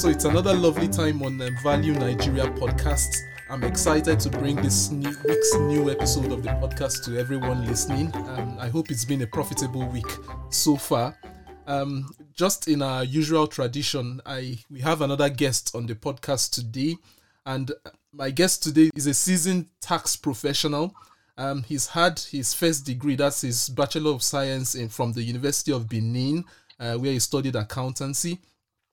So 0.00 0.08
it's 0.08 0.24
another 0.24 0.54
lovely 0.54 0.88
time 0.88 1.22
on 1.22 1.38
um, 1.42 1.56
Value 1.62 1.92
Nigeria 1.92 2.44
podcast. 2.52 3.18
I'm 3.50 3.62
excited 3.64 4.18
to 4.20 4.30
bring 4.30 4.56
this 4.56 4.90
new, 4.90 5.14
week's 5.26 5.54
new 5.56 5.90
episode 5.90 6.32
of 6.32 6.42
the 6.42 6.48
podcast 6.52 7.04
to 7.04 7.18
everyone 7.18 7.66
listening. 7.66 8.10
Um, 8.14 8.56
I 8.58 8.68
hope 8.70 8.90
it's 8.90 9.04
been 9.04 9.20
a 9.20 9.26
profitable 9.26 9.86
week 9.88 10.06
so 10.48 10.76
far. 10.76 11.18
Um, 11.66 12.08
just 12.32 12.66
in 12.66 12.80
our 12.80 13.04
usual 13.04 13.46
tradition, 13.46 14.22
I 14.24 14.60
we 14.70 14.80
have 14.80 15.02
another 15.02 15.28
guest 15.28 15.72
on 15.74 15.84
the 15.84 15.96
podcast 15.96 16.52
today, 16.52 16.96
and 17.44 17.70
my 18.12 18.30
guest 18.30 18.62
today 18.62 18.90
is 18.94 19.06
a 19.06 19.14
seasoned 19.14 19.66
tax 19.80 20.16
professional. 20.16 20.94
Um, 21.38 21.62
he's 21.62 21.86
had 21.86 22.18
his 22.18 22.52
first 22.52 22.84
degree, 22.84 23.14
that's 23.16 23.42
his 23.42 23.68
Bachelor 23.68 24.10
of 24.10 24.22
Science 24.22 24.74
in, 24.74 24.88
from 24.88 25.12
the 25.12 25.22
University 25.22 25.72
of 25.72 25.88
Benin, 25.88 26.44
uh, 26.78 26.94
where 26.94 27.12
he 27.12 27.18
studied 27.18 27.56
accountancy 27.56 28.40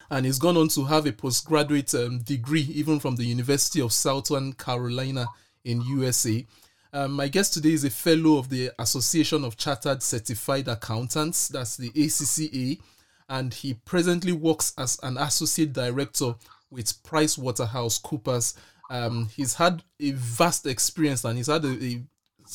and 0.09 0.25
he's 0.25 0.39
gone 0.39 0.55
on 0.55 0.69
to 0.69 0.85
have 0.85 1.05
a 1.05 1.11
postgraduate 1.11 1.93
um, 1.95 2.19
degree 2.19 2.61
even 2.73 2.99
from 2.99 3.15
the 3.15 3.25
University 3.25 3.81
of 3.81 3.91
Southern 3.91 4.53
Carolina 4.53 5.27
in 5.65 5.81
USA. 5.81 6.45
Um, 6.93 7.11
my 7.13 7.27
guest 7.27 7.53
today 7.53 7.73
is 7.73 7.83
a 7.83 7.89
fellow 7.89 8.37
of 8.37 8.49
the 8.49 8.71
Association 8.79 9.43
of 9.43 9.57
Chartered 9.57 10.01
Certified 10.01 10.67
Accountants, 10.69 11.49
that's 11.49 11.75
the 11.75 11.89
ACCA, 11.89 12.79
and 13.27 13.53
he 13.53 13.73
presently 13.73 14.31
works 14.31 14.73
as 14.77 14.97
an 15.03 15.17
associate 15.17 15.73
director 15.73 16.35
with 16.71 17.03
Price 17.03 17.37
Waterhouse 17.37 17.97
Coopers. 17.97 18.55
Um, 18.89 19.29
he's 19.35 19.55
had 19.55 19.83
a 19.99 20.11
vast 20.11 20.65
experience 20.65 21.23
and 21.25 21.37
he's 21.37 21.47
had 21.47 21.65
a, 21.65 21.83
a 21.83 22.01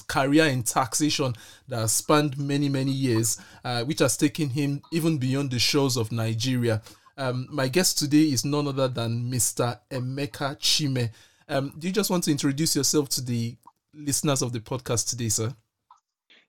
career 0.06 0.46
in 0.46 0.62
taxation 0.62 1.34
that 1.68 1.76
has 1.76 1.92
spanned 1.92 2.38
many 2.38 2.68
many 2.68 2.90
years, 2.90 3.38
uh, 3.64 3.84
which 3.84 3.98
has 3.98 4.16
taken 4.16 4.48
him 4.50 4.82
even 4.92 5.18
beyond 5.18 5.50
the 5.50 5.58
shores 5.58 5.96
of 5.96 6.12
Nigeria. 6.12 6.82
Um, 7.18 7.46
my 7.50 7.68
guest 7.68 7.98
today 7.98 8.22
is 8.32 8.44
none 8.44 8.66
other 8.66 8.88
than 8.88 9.30
Mr. 9.30 9.78
Emeka 9.90 10.58
Chime. 10.58 11.10
Um, 11.48 11.74
do 11.78 11.86
you 11.86 11.92
just 11.92 12.10
want 12.10 12.24
to 12.24 12.30
introduce 12.30 12.74
yourself 12.74 13.08
to 13.10 13.20
the 13.20 13.54
listeners 13.92 14.40
of 14.42 14.52
the 14.52 14.60
podcast 14.60 15.10
today, 15.10 15.28
sir? 15.28 15.54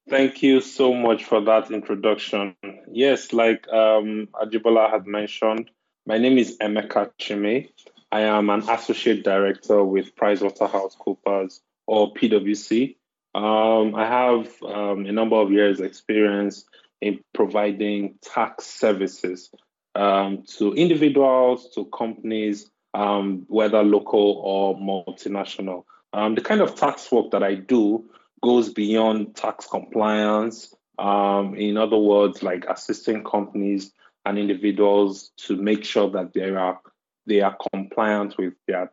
Thank 0.09 0.43
you 0.43 0.61
so 0.61 0.93
much 0.93 1.23
for 1.23 1.41
that 1.41 1.71
introduction. 1.71 2.55
Yes, 2.91 3.33
like 3.33 3.67
um, 3.69 4.27
Ajibola 4.33 4.89
had 4.89 5.08
mentioned, 5.08 5.71
my 6.05 6.17
name 6.17 6.38
is 6.38 6.58
Emeka 6.59 7.11
Chime. 7.17 7.69
I 8.14 8.22
am 8.22 8.52
an 8.52 8.69
associate 8.69 9.23
director 9.23 9.83
with 9.83 10.16
PricewaterhouseCoopers 10.16 11.61
or 11.88 12.14
PwC. 12.14 12.95
Um, 13.33 13.95
I 13.95 14.05
have 14.05 14.53
um, 14.61 15.08
a 15.08 15.11
number 15.11 15.36
of 15.36 15.52
years' 15.52 15.80
experience 15.80 16.64
in 17.02 17.22
providing 17.33 18.20
tax 18.22 18.66
services 18.67 19.50
um, 19.95 20.44
to 20.59 20.73
individuals, 20.73 21.72
to 21.73 21.86
companies, 21.86 22.70
um, 22.94 23.45
whether 23.47 23.81
local 23.81 24.39
or 24.44 24.77
multinational. 24.77 25.86
Um, 26.14 26.36
the 26.36 26.42
kind 26.42 26.61
of 26.61 26.75
tax 26.75 27.11
work 27.11 27.31
that 27.31 27.42
I 27.42 27.55
do 27.55 28.11
goes 28.44 28.72
beyond 28.72 29.36
tax 29.36 29.66
compliance. 29.66 30.72
Um, 31.00 31.55
in 31.55 31.77
other 31.77 31.98
words, 31.98 32.44
like 32.44 32.66
assisting 32.70 33.23
companies 33.23 33.92
and 34.23 34.38
individuals 34.38 35.31
to 35.48 35.55
make 35.55 35.83
sure 35.83 36.11
that 36.11 36.33
they 36.33 36.52
are 36.52 36.80
they 37.25 37.42
are 37.42 37.55
compliant 37.94 38.38
with 38.38 38.53
their 38.67 38.91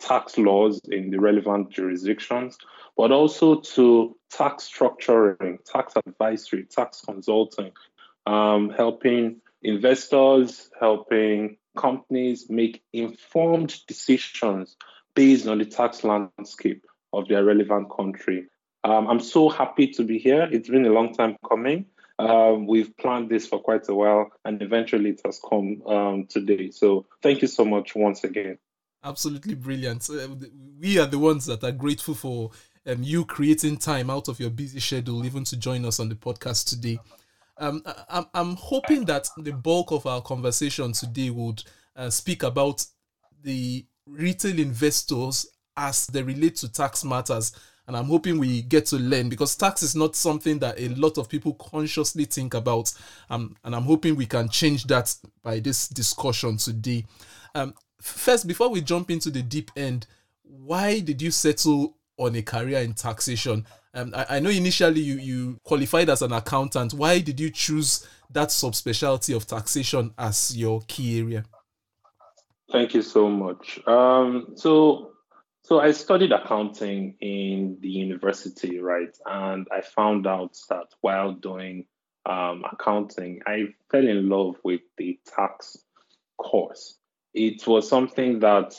tax 0.00 0.36
laws 0.36 0.80
in 0.90 1.10
the 1.10 1.20
relevant 1.20 1.70
jurisdictions, 1.70 2.58
but 2.96 3.12
also 3.12 3.60
to 3.60 4.16
tax 4.30 4.68
structuring, 4.68 5.58
tax 5.64 5.94
advisory, 6.06 6.64
tax 6.64 7.00
consulting, 7.02 7.72
um, 8.26 8.70
helping 8.70 9.40
investors, 9.62 10.70
helping 10.80 11.56
companies 11.76 12.50
make 12.50 12.82
informed 12.92 13.74
decisions 13.86 14.76
based 15.14 15.46
on 15.46 15.58
the 15.58 15.64
tax 15.64 16.04
landscape 16.04 16.84
of 17.12 17.28
their 17.28 17.44
relevant 17.44 17.88
country. 17.94 18.46
Um, 18.84 19.06
I'm 19.06 19.20
so 19.20 19.48
happy 19.48 19.86
to 19.88 20.02
be 20.02 20.18
here. 20.18 20.48
It's 20.50 20.68
been 20.68 20.86
a 20.86 20.92
long 20.92 21.14
time 21.14 21.36
coming. 21.48 21.86
Um, 22.30 22.66
we've 22.66 22.96
planned 22.96 23.28
this 23.28 23.46
for 23.46 23.60
quite 23.60 23.88
a 23.88 23.94
while, 23.94 24.30
and 24.44 24.60
eventually 24.62 25.10
it 25.10 25.20
has 25.24 25.40
come 25.40 25.82
um, 25.86 26.26
today. 26.26 26.70
So, 26.70 27.06
thank 27.22 27.42
you 27.42 27.48
so 27.48 27.64
much 27.64 27.94
once 27.94 28.24
again. 28.24 28.58
Absolutely 29.04 29.54
brilliant. 29.54 30.08
Uh, 30.08 30.28
we 30.80 30.98
are 30.98 31.06
the 31.06 31.18
ones 31.18 31.46
that 31.46 31.64
are 31.64 31.72
grateful 31.72 32.14
for 32.14 32.50
um, 32.86 33.02
you 33.02 33.24
creating 33.24 33.76
time 33.76 34.10
out 34.10 34.28
of 34.28 34.38
your 34.40 34.50
busy 34.50 34.80
schedule, 34.80 35.24
even 35.24 35.44
to 35.44 35.56
join 35.56 35.84
us 35.84 36.00
on 36.00 36.08
the 36.08 36.14
podcast 36.14 36.68
today. 36.68 36.98
Um, 37.58 37.82
I'm, 38.08 38.26
I'm 38.34 38.56
hoping 38.56 39.04
that 39.06 39.28
the 39.36 39.52
bulk 39.52 39.92
of 39.92 40.06
our 40.06 40.20
conversation 40.22 40.92
today 40.92 41.30
would 41.30 41.62
uh, 41.96 42.10
speak 42.10 42.42
about 42.42 42.84
the 43.42 43.86
retail 44.06 44.58
investors 44.58 45.46
as 45.76 46.06
they 46.08 46.22
relate 46.22 46.56
to 46.56 46.72
tax 46.72 47.04
matters. 47.04 47.52
And 47.86 47.96
I'm 47.96 48.04
hoping 48.04 48.38
we 48.38 48.62
get 48.62 48.86
to 48.86 48.96
learn 48.96 49.28
because 49.28 49.56
tax 49.56 49.82
is 49.82 49.96
not 49.96 50.14
something 50.14 50.58
that 50.60 50.78
a 50.78 50.88
lot 50.90 51.18
of 51.18 51.28
people 51.28 51.54
consciously 51.54 52.24
think 52.24 52.54
about. 52.54 52.92
Um, 53.28 53.56
and 53.64 53.74
I'm 53.74 53.82
hoping 53.82 54.14
we 54.14 54.26
can 54.26 54.48
change 54.48 54.84
that 54.84 55.14
by 55.42 55.58
this 55.58 55.88
discussion 55.88 56.56
today. 56.58 57.04
Um, 57.54 57.74
first, 58.00 58.46
before 58.46 58.68
we 58.68 58.80
jump 58.80 59.10
into 59.10 59.30
the 59.30 59.42
deep 59.42 59.70
end, 59.76 60.06
why 60.42 61.00
did 61.00 61.20
you 61.20 61.30
settle 61.30 61.96
on 62.18 62.36
a 62.36 62.42
career 62.42 62.80
in 62.80 62.94
taxation? 62.94 63.66
Um, 63.94 64.12
I, 64.14 64.36
I 64.36 64.40
know 64.40 64.50
initially 64.50 65.00
you, 65.00 65.16
you 65.16 65.60
qualified 65.64 66.08
as 66.08 66.22
an 66.22 66.32
accountant. 66.32 66.94
Why 66.94 67.18
did 67.18 67.40
you 67.40 67.50
choose 67.50 68.06
that 68.30 68.48
subspecialty 68.48 69.36
of 69.36 69.46
taxation 69.46 70.12
as 70.16 70.56
your 70.56 70.82
key 70.86 71.20
area? 71.20 71.44
Thank 72.70 72.94
you 72.94 73.02
so 73.02 73.28
much. 73.28 73.80
Um, 73.86 74.52
so, 74.54 75.12
so 75.72 75.80
I 75.80 75.92
studied 75.92 76.32
accounting 76.32 77.14
in 77.22 77.78
the 77.80 77.88
university, 77.88 78.78
right? 78.78 79.16
And 79.24 79.66
I 79.72 79.80
found 79.80 80.26
out 80.26 80.54
that 80.68 80.88
while 81.00 81.32
doing 81.32 81.86
um, 82.26 82.62
accounting, 82.70 83.40
I 83.46 83.68
fell 83.90 84.06
in 84.06 84.28
love 84.28 84.56
with 84.62 84.82
the 84.98 85.18
tax 85.34 85.78
course. 86.36 86.98
It 87.32 87.66
was 87.66 87.88
something 87.88 88.40
that 88.40 88.74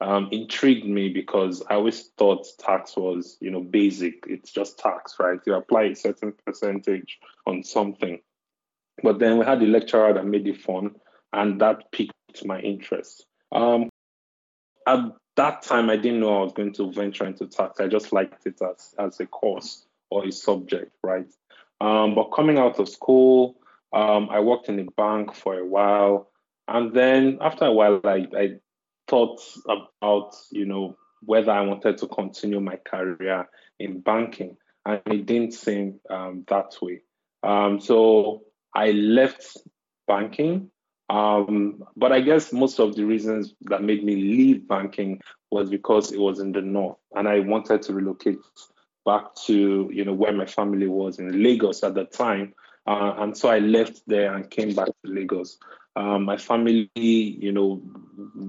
um, 0.00 0.28
intrigued 0.30 0.86
me 0.86 1.08
because 1.08 1.60
I 1.68 1.74
always 1.74 2.10
thought 2.16 2.46
tax 2.60 2.96
was, 2.96 3.36
you 3.40 3.50
know, 3.50 3.62
basic. 3.62 4.22
It's 4.28 4.52
just 4.52 4.78
tax, 4.78 5.16
right? 5.18 5.40
You 5.44 5.54
apply 5.54 5.86
a 5.86 5.96
certain 5.96 6.34
percentage 6.46 7.18
on 7.48 7.64
something. 7.64 8.20
But 9.02 9.18
then 9.18 9.38
we 9.40 9.44
had 9.44 9.58
the 9.58 9.66
lecturer 9.66 10.12
that 10.14 10.24
made 10.24 10.46
it 10.46 10.60
fun, 10.60 10.94
and 11.32 11.60
that 11.62 11.90
piqued 11.90 12.44
my 12.44 12.60
interest. 12.60 13.26
Um, 13.50 13.88
at 14.88 15.00
that 15.36 15.62
time, 15.62 15.90
I 15.90 15.96
didn't 15.96 16.20
know 16.20 16.40
I 16.40 16.42
was 16.44 16.52
going 16.52 16.72
to 16.74 16.92
venture 16.92 17.26
into 17.26 17.46
tax. 17.46 17.80
I 17.80 17.86
just 17.88 18.12
liked 18.12 18.46
it 18.46 18.60
as, 18.62 18.94
as 18.98 19.20
a 19.20 19.26
course 19.26 19.84
or 20.10 20.26
a 20.26 20.32
subject, 20.32 20.92
right? 21.02 21.30
Um, 21.80 22.14
but 22.14 22.30
coming 22.30 22.58
out 22.58 22.80
of 22.80 22.88
school, 22.88 23.56
um, 23.92 24.28
I 24.30 24.40
worked 24.40 24.68
in 24.68 24.78
a 24.80 24.84
bank 24.84 25.34
for 25.34 25.58
a 25.58 25.64
while. 25.64 26.30
And 26.66 26.92
then 26.92 27.38
after 27.40 27.66
a 27.66 27.72
while, 27.72 28.00
I, 28.04 28.26
I 28.36 28.50
thoughts 29.06 29.60
about, 29.68 30.34
you 30.50 30.66
know, 30.66 30.96
whether 31.22 31.52
I 31.52 31.62
wanted 31.62 31.98
to 31.98 32.06
continue 32.08 32.60
my 32.60 32.76
career 32.76 33.48
in 33.78 34.00
banking, 34.00 34.56
and 34.84 35.00
it 35.06 35.26
didn't 35.26 35.54
seem 35.54 36.00
um, 36.10 36.44
that 36.48 36.74
way. 36.80 37.02
Um, 37.42 37.80
so 37.80 38.42
I 38.74 38.90
left 38.90 39.56
banking, 40.06 40.70
um, 41.08 41.82
but 41.96 42.12
I 42.12 42.20
guess 42.20 42.52
most 42.52 42.78
of 42.78 42.94
the 42.94 43.04
reasons 43.04 43.54
that 43.62 43.82
made 43.82 44.04
me 44.04 44.16
leave 44.16 44.68
banking 44.68 45.20
was 45.50 45.70
because 45.70 46.12
it 46.12 46.20
was 46.20 46.40
in 46.40 46.52
the 46.52 46.60
north, 46.60 46.98
and 47.14 47.28
I 47.28 47.40
wanted 47.40 47.82
to 47.82 47.94
relocate 47.94 48.38
back 49.06 49.34
to 49.46 49.90
you 49.92 50.04
know 50.04 50.12
where 50.12 50.32
my 50.32 50.46
family 50.46 50.86
was 50.86 51.18
in 51.18 51.42
Lagos 51.42 51.82
at 51.82 51.94
the 51.94 52.04
time, 52.04 52.54
uh, 52.86 53.14
and 53.18 53.36
so 53.36 53.48
I 53.48 53.58
left 53.58 54.02
there 54.06 54.34
and 54.34 54.50
came 54.50 54.74
back 54.74 54.86
to 54.88 54.92
Lagos. 55.04 55.58
Um, 55.96 56.24
my 56.24 56.36
family, 56.36 56.90
you 56.94 57.50
know, 57.52 57.82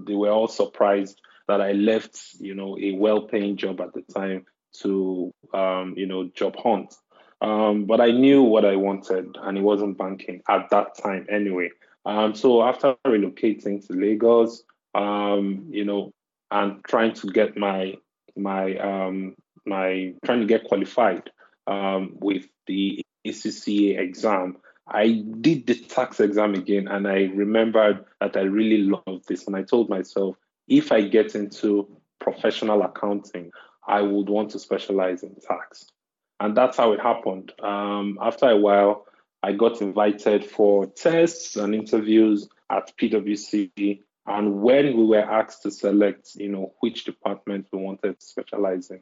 they 0.06 0.14
were 0.14 0.30
all 0.30 0.48
surprised 0.48 1.20
that 1.48 1.62
I 1.62 1.72
left, 1.72 2.20
you 2.40 2.54
know, 2.54 2.78
a 2.78 2.92
well-paying 2.92 3.58
job 3.58 3.82
at 3.82 3.94
the 3.94 4.04
time 4.14 4.46
to, 4.82 5.34
um, 5.52 5.96
you 5.98 6.06
know, 6.06 6.26
job 6.26 6.56
hunt. 6.58 6.94
Um, 7.42 7.86
but 7.86 8.02
I 8.02 8.12
knew 8.12 8.44
what 8.44 8.66
I 8.66 8.76
wanted, 8.76 9.36
and 9.42 9.58
it 9.58 9.62
wasn't 9.62 9.98
banking 9.98 10.44
at 10.48 10.70
that 10.70 10.98
time 11.02 11.26
anyway. 11.30 11.72
Um, 12.10 12.34
so 12.34 12.64
after 12.64 12.96
relocating 13.06 13.86
to 13.86 13.94
Lagos, 13.94 14.64
um, 14.96 15.68
you 15.70 15.86
know, 15.86 16.12
and 16.50 16.84
trying 16.84 17.14
to 17.14 17.28
get 17.28 17.56
my 17.56 17.98
my 18.36 18.76
um, 18.78 19.36
my 19.68 20.16
trying 20.26 20.40
to 20.40 20.48
get 20.48 20.64
qualified 20.64 21.30
um, 21.68 22.16
with 22.20 22.48
the 22.66 23.04
ACCA 23.28 24.00
exam, 24.00 24.58
I 24.88 25.24
did 25.40 25.68
the 25.68 25.76
tax 25.76 26.20
exam 26.20 26.56
again 26.56 26.88
and 26.88 27.08
I 27.08 27.26
remembered 27.26 28.04
that 28.20 28.36
I 28.36 28.42
really 28.42 28.90
loved 28.90 29.28
this. 29.28 29.46
And 29.46 29.56
I 29.56 29.62
told 29.62 29.88
myself, 29.88 30.36
if 30.68 30.92
I 30.92 31.02
get 31.02 31.36
into 31.36 31.88
professional 32.20 32.82
accounting, 32.82 33.52
I 33.88 34.02
would 34.02 34.30
want 34.30 34.50
to 34.52 34.60
specialize 34.60 35.22
in 35.22 35.36
tax. 35.36 35.86
And 36.40 36.58
that's 36.58 36.78
how 36.78 36.94
it 36.94 37.02
happened. 37.02 37.52
Um, 37.62 38.18
after 38.20 38.50
a 38.50 38.58
while, 38.58 39.06
I 39.42 39.54
got 39.54 39.82
invited 39.82 40.46
for 40.46 40.86
tests 40.86 41.56
and 41.56 41.74
interviews 41.74 42.50
at 42.70 42.96
PwC. 42.98 44.02
And 44.28 44.62
when 44.62 44.98
we 44.98 45.06
were 45.06 45.22
asked 45.22 45.64
to 45.64 45.72
select, 45.72 46.36
you 46.36 46.50
know, 46.50 46.74
which 46.82 47.06
department 47.06 47.68
we 47.72 47.80
wanted 47.80 48.20
to 48.20 48.26
specialize 48.26 48.90
in, 48.92 49.02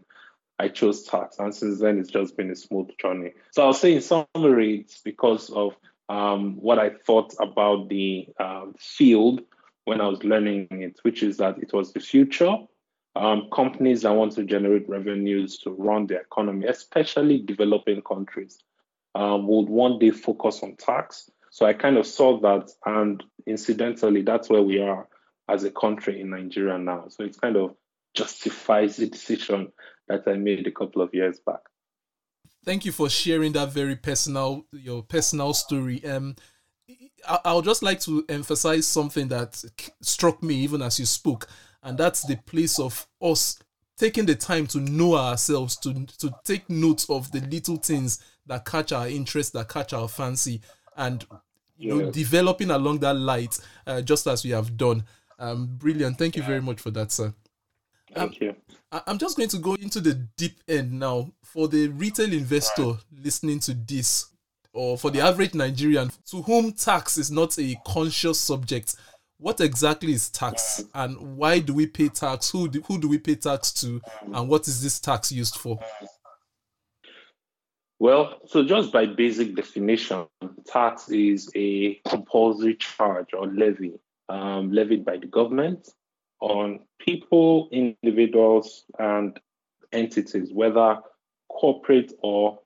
I 0.60 0.70
chose 0.70 1.04
tax. 1.04 1.38
And 1.40 1.54
since 1.54 1.80
then, 1.80 2.00
it's 2.00 2.10
just 2.10 2.38
been 2.38 2.52
a 2.52 2.56
smooth 2.56 2.90
journey. 3.00 3.34
So 3.52 3.64
I'll 3.64 3.74
say 3.74 3.96
in 3.96 4.02
summary, 4.02 4.82
it's 4.82 5.02
because 5.02 5.50
of 5.50 5.76
um, 6.10 6.58
what 6.58 6.80
I 6.80 6.92
thought 6.92 7.34
about 7.40 7.90
the 7.90 8.28
um, 8.40 8.76
field 8.80 9.42
when 9.86 10.02
I 10.02 10.08
was 10.08 10.24
learning 10.24 10.68
it, 10.72 11.00
which 11.04 11.24
is 11.24 11.38
that 11.38 11.58
it 11.60 11.74
was 11.74 11.94
the 11.94 12.00
future. 12.00 12.56
Um, 13.16 13.50
companies 13.52 14.04
that 14.04 14.14
want 14.14 14.34
to 14.34 14.44
generate 14.44 14.88
revenues 14.88 15.58
to 15.60 15.72
run 15.72 16.06
the 16.08 16.20
economy, 16.20 16.68
especially 16.68 17.40
developing 17.40 18.02
countries, 18.02 18.60
um, 19.18 19.48
would 19.48 19.68
one 19.68 19.98
day 19.98 20.12
focus 20.12 20.62
on 20.62 20.76
tax. 20.76 21.30
So 21.50 21.66
I 21.66 21.74
kind 21.74 21.98
of 21.98 22.06
saw 22.06 22.40
that, 22.42 22.70
and 22.86 23.24
incidentally, 23.48 24.22
that's 24.22 24.48
where 24.48 24.62
we 24.62 24.80
are 24.80 25.08
as 25.50 25.64
a 25.64 25.72
country 25.72 26.22
in 26.22 26.30
Nigeria 26.30 26.78
now. 26.78 27.06
So 27.10 27.24
it 27.24 27.36
kind 27.42 27.58
of 27.58 27.76
justifies 28.14 28.98
the 28.98 29.08
decision 29.08 29.72
that 30.08 30.28
I 30.28 30.34
made 30.34 30.68
a 30.68 30.72
couple 30.72 31.02
of 31.02 31.14
years 31.14 31.40
back. 31.40 31.62
Thank 32.64 32.86
you 32.86 32.92
for 32.92 33.10
sharing 33.10 33.54
that 33.54 33.72
very 33.72 33.96
personal, 33.96 34.66
your 34.72 35.02
personal 35.02 35.54
story. 35.54 36.06
Um, 36.06 36.36
I, 37.44 37.54
would 37.54 37.66
just 37.66 37.82
like 37.82 38.00
to 38.02 38.24
emphasize 38.30 38.86
something 38.86 39.30
that 39.30 39.64
struck 40.02 40.44
me 40.44 40.56
even 40.56 40.84
as 40.84 41.00
you 41.00 41.08
spoke, 41.08 41.48
and 41.82 41.98
that's 41.98 42.22
the 42.24 42.36
place 42.36 42.78
of 42.78 43.08
us 43.20 43.58
taking 43.98 44.28
the 44.28 44.36
time 44.36 44.68
to 44.68 44.80
know 44.80 45.16
ourselves, 45.16 45.76
to 45.78 46.06
to 46.20 46.32
take 46.44 46.70
note 46.70 47.10
of 47.10 47.32
the 47.32 47.40
little 47.42 47.78
things 47.78 48.20
that 48.48 48.66
catch 48.66 48.92
our 48.92 49.08
interest, 49.08 49.54
that 49.54 49.70
catch 49.70 49.94
our 49.94 50.08
fancy, 50.08 50.62
and 50.96 51.26
you 51.78 51.96
know, 51.96 52.12
developing 52.12 52.72
along 52.72 53.00
that 53.00 53.14
light, 53.14 53.60
uh, 53.86 54.02
just 54.02 54.28
as 54.28 54.44
we 54.44 54.52
have 54.52 54.78
done. 54.78 55.04
Um, 55.40 55.68
brilliant. 55.78 56.18
Thank 56.18 56.36
you 56.36 56.44
very 56.44 56.62
much 56.62 56.80
for 56.82 56.90
that, 56.92 57.12
sir. 57.12 57.34
Thank 58.14 58.32
um, 58.32 58.38
you. 58.42 58.56
I'm 58.92 59.18
just 59.18 59.38
going 59.38 59.50
to 59.50 59.58
go 59.58 59.76
into 59.76 60.00
the 60.00 60.14
deep 60.38 60.60
end 60.68 60.94
now. 60.94 61.32
For 61.44 61.68
the 61.68 61.90
retail 61.90 62.32
investor 62.32 62.94
listening 63.24 63.60
to 63.62 63.74
this, 63.74 64.28
or 64.74 64.98
for 64.98 65.12
the 65.12 65.22
average 65.22 65.54
Nigerian 65.54 66.12
to 66.30 66.42
whom 66.42 66.72
tax 66.72 67.18
is 67.18 67.32
not 67.32 67.58
a 67.60 67.76
conscious 67.86 68.40
subject, 68.40 68.96
what 69.40 69.62
exactly 69.62 70.14
is 70.14 70.30
tax 70.30 70.84
and 70.96 71.38
why 71.38 71.60
do 71.60 71.74
we 71.74 71.86
pay 71.86 72.10
tax? 72.10 72.50
Who 72.50 72.68
do, 72.68 72.82
who 72.82 73.00
do 73.00 73.08
we 73.08 73.18
pay 73.18 73.36
tax 73.36 73.72
to 73.82 74.02
and 74.34 74.50
what 74.50 74.68
is 74.68 74.82
this 74.82 75.00
tax 75.00 75.32
used 75.32 75.56
for? 75.56 75.80
Well, 78.00 78.40
so 78.46 78.64
just 78.64 78.92
by 78.92 79.08
basic 79.08 79.56
definition, 79.56 80.28
tax 80.66 81.10
is 81.10 81.50
a 81.56 81.96
compulsory 82.08 82.76
charge 82.76 83.34
or 83.34 83.48
levy 83.48 84.00
um, 84.30 84.72
levied 84.72 85.06
by 85.06 85.18
the 85.18 85.28
government 85.28 85.90
on 86.40 86.82
people, 87.00 87.70
individuals, 87.72 88.84
and 89.00 89.40
entities, 89.92 90.52
whether 90.54 91.00
corporate 91.50 92.14
or 92.22 92.60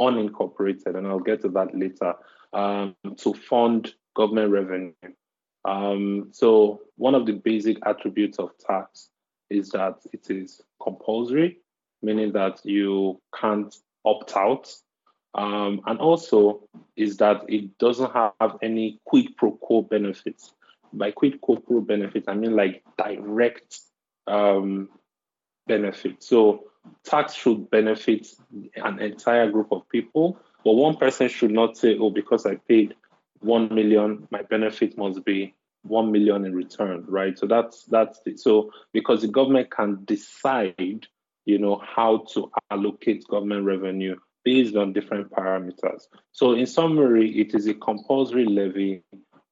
unincorporated, 0.00 0.96
and 0.96 1.06
I'll 1.06 1.18
get 1.18 1.42
to 1.42 1.48
that 1.50 1.76
later, 1.76 2.14
um, 2.52 2.94
to 3.18 3.34
fund 3.34 3.94
government 4.14 4.52
revenue. 4.52 4.92
Um, 5.64 6.28
so, 6.32 6.80
one 6.96 7.14
of 7.14 7.26
the 7.26 7.32
basic 7.32 7.78
attributes 7.84 8.38
of 8.38 8.50
tax 8.58 9.08
is 9.50 9.70
that 9.70 9.96
it 10.12 10.30
is 10.30 10.60
compulsory, 10.82 11.58
meaning 12.02 12.32
that 12.32 12.64
you 12.64 13.20
can't 13.38 13.74
opt 14.04 14.36
out. 14.36 14.72
Um, 15.32 15.82
and 15.86 16.00
also 16.00 16.68
is 16.96 17.18
that 17.18 17.42
it 17.48 17.78
doesn't 17.78 18.12
have 18.12 18.58
any 18.62 18.98
quid 19.04 19.36
pro 19.36 19.52
quo 19.52 19.82
benefits 19.82 20.52
by 20.92 21.10
quid 21.10 21.40
pro 21.42 21.56
quo 21.56 21.80
benefits, 21.80 22.28
I 22.28 22.34
mean 22.34 22.56
like 22.56 22.82
direct 22.96 23.78
um, 24.26 24.88
benefit. 25.66 26.22
So 26.22 26.64
tax 27.04 27.34
should 27.34 27.70
benefit 27.70 28.28
an 28.76 29.00
entire 29.00 29.50
group 29.50 29.68
of 29.72 29.88
people, 29.88 30.38
but 30.64 30.72
one 30.72 30.96
person 30.96 31.28
should 31.28 31.52
not 31.52 31.76
say, 31.76 31.96
"Oh, 31.98 32.10
because 32.10 32.46
I 32.46 32.56
paid 32.56 32.94
one 33.40 33.74
million, 33.74 34.26
my 34.30 34.42
benefit 34.42 34.96
must 34.98 35.24
be 35.24 35.54
one 35.82 36.12
million 36.12 36.44
in 36.44 36.54
return." 36.54 37.04
Right. 37.06 37.38
So 37.38 37.46
that's 37.46 37.84
that's 37.84 38.20
the, 38.24 38.36
so 38.36 38.70
because 38.92 39.22
the 39.22 39.28
government 39.28 39.70
can 39.70 40.04
decide, 40.04 41.06
you 41.44 41.58
know, 41.58 41.82
how 41.84 42.24
to 42.34 42.50
allocate 42.70 43.26
government 43.28 43.64
revenue 43.64 44.16
based 44.44 44.76
on 44.76 44.92
different 44.92 45.30
parameters. 45.30 46.02
So 46.32 46.52
in 46.52 46.66
summary, 46.66 47.40
it 47.40 47.54
is 47.54 47.66
a 47.66 47.74
compulsory 47.74 48.46
levy 48.46 49.02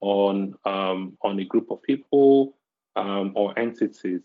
on 0.01 0.55
um, 0.65 1.17
on 1.23 1.39
a 1.39 1.45
group 1.45 1.71
of 1.71 1.83
people 1.83 2.57
um, 2.97 3.33
or 3.35 3.59
entities 3.59 4.23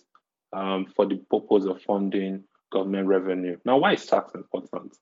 um, 0.53 0.85
for 0.95 1.05
the 1.05 1.17
purpose 1.29 1.65
of 1.65 1.81
funding 1.81 2.43
government 2.71 3.07
revenue. 3.07 3.57
Now, 3.65 3.77
why 3.77 3.93
is 3.93 4.05
tax 4.05 4.33
important? 4.35 4.95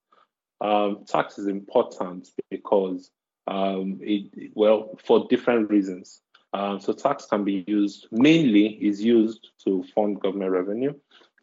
Um, 0.60 1.06
tax 1.08 1.40
is 1.40 1.48
important 1.48 2.30
because 2.50 3.10
um, 3.48 4.00
it 4.02 4.52
well 4.54 4.98
for 5.06 5.28
different 5.30 5.70
reasons. 5.70 6.22
Um, 6.54 6.82
so 6.82 6.92
tax 6.92 7.26
can 7.26 7.44
be 7.46 7.64
used 7.66 8.08
mainly 8.12 8.68
is 8.68 9.02
used 9.02 9.48
to 9.64 9.84
fund 9.96 10.20
government 10.20 10.52
revenue. 10.52 10.94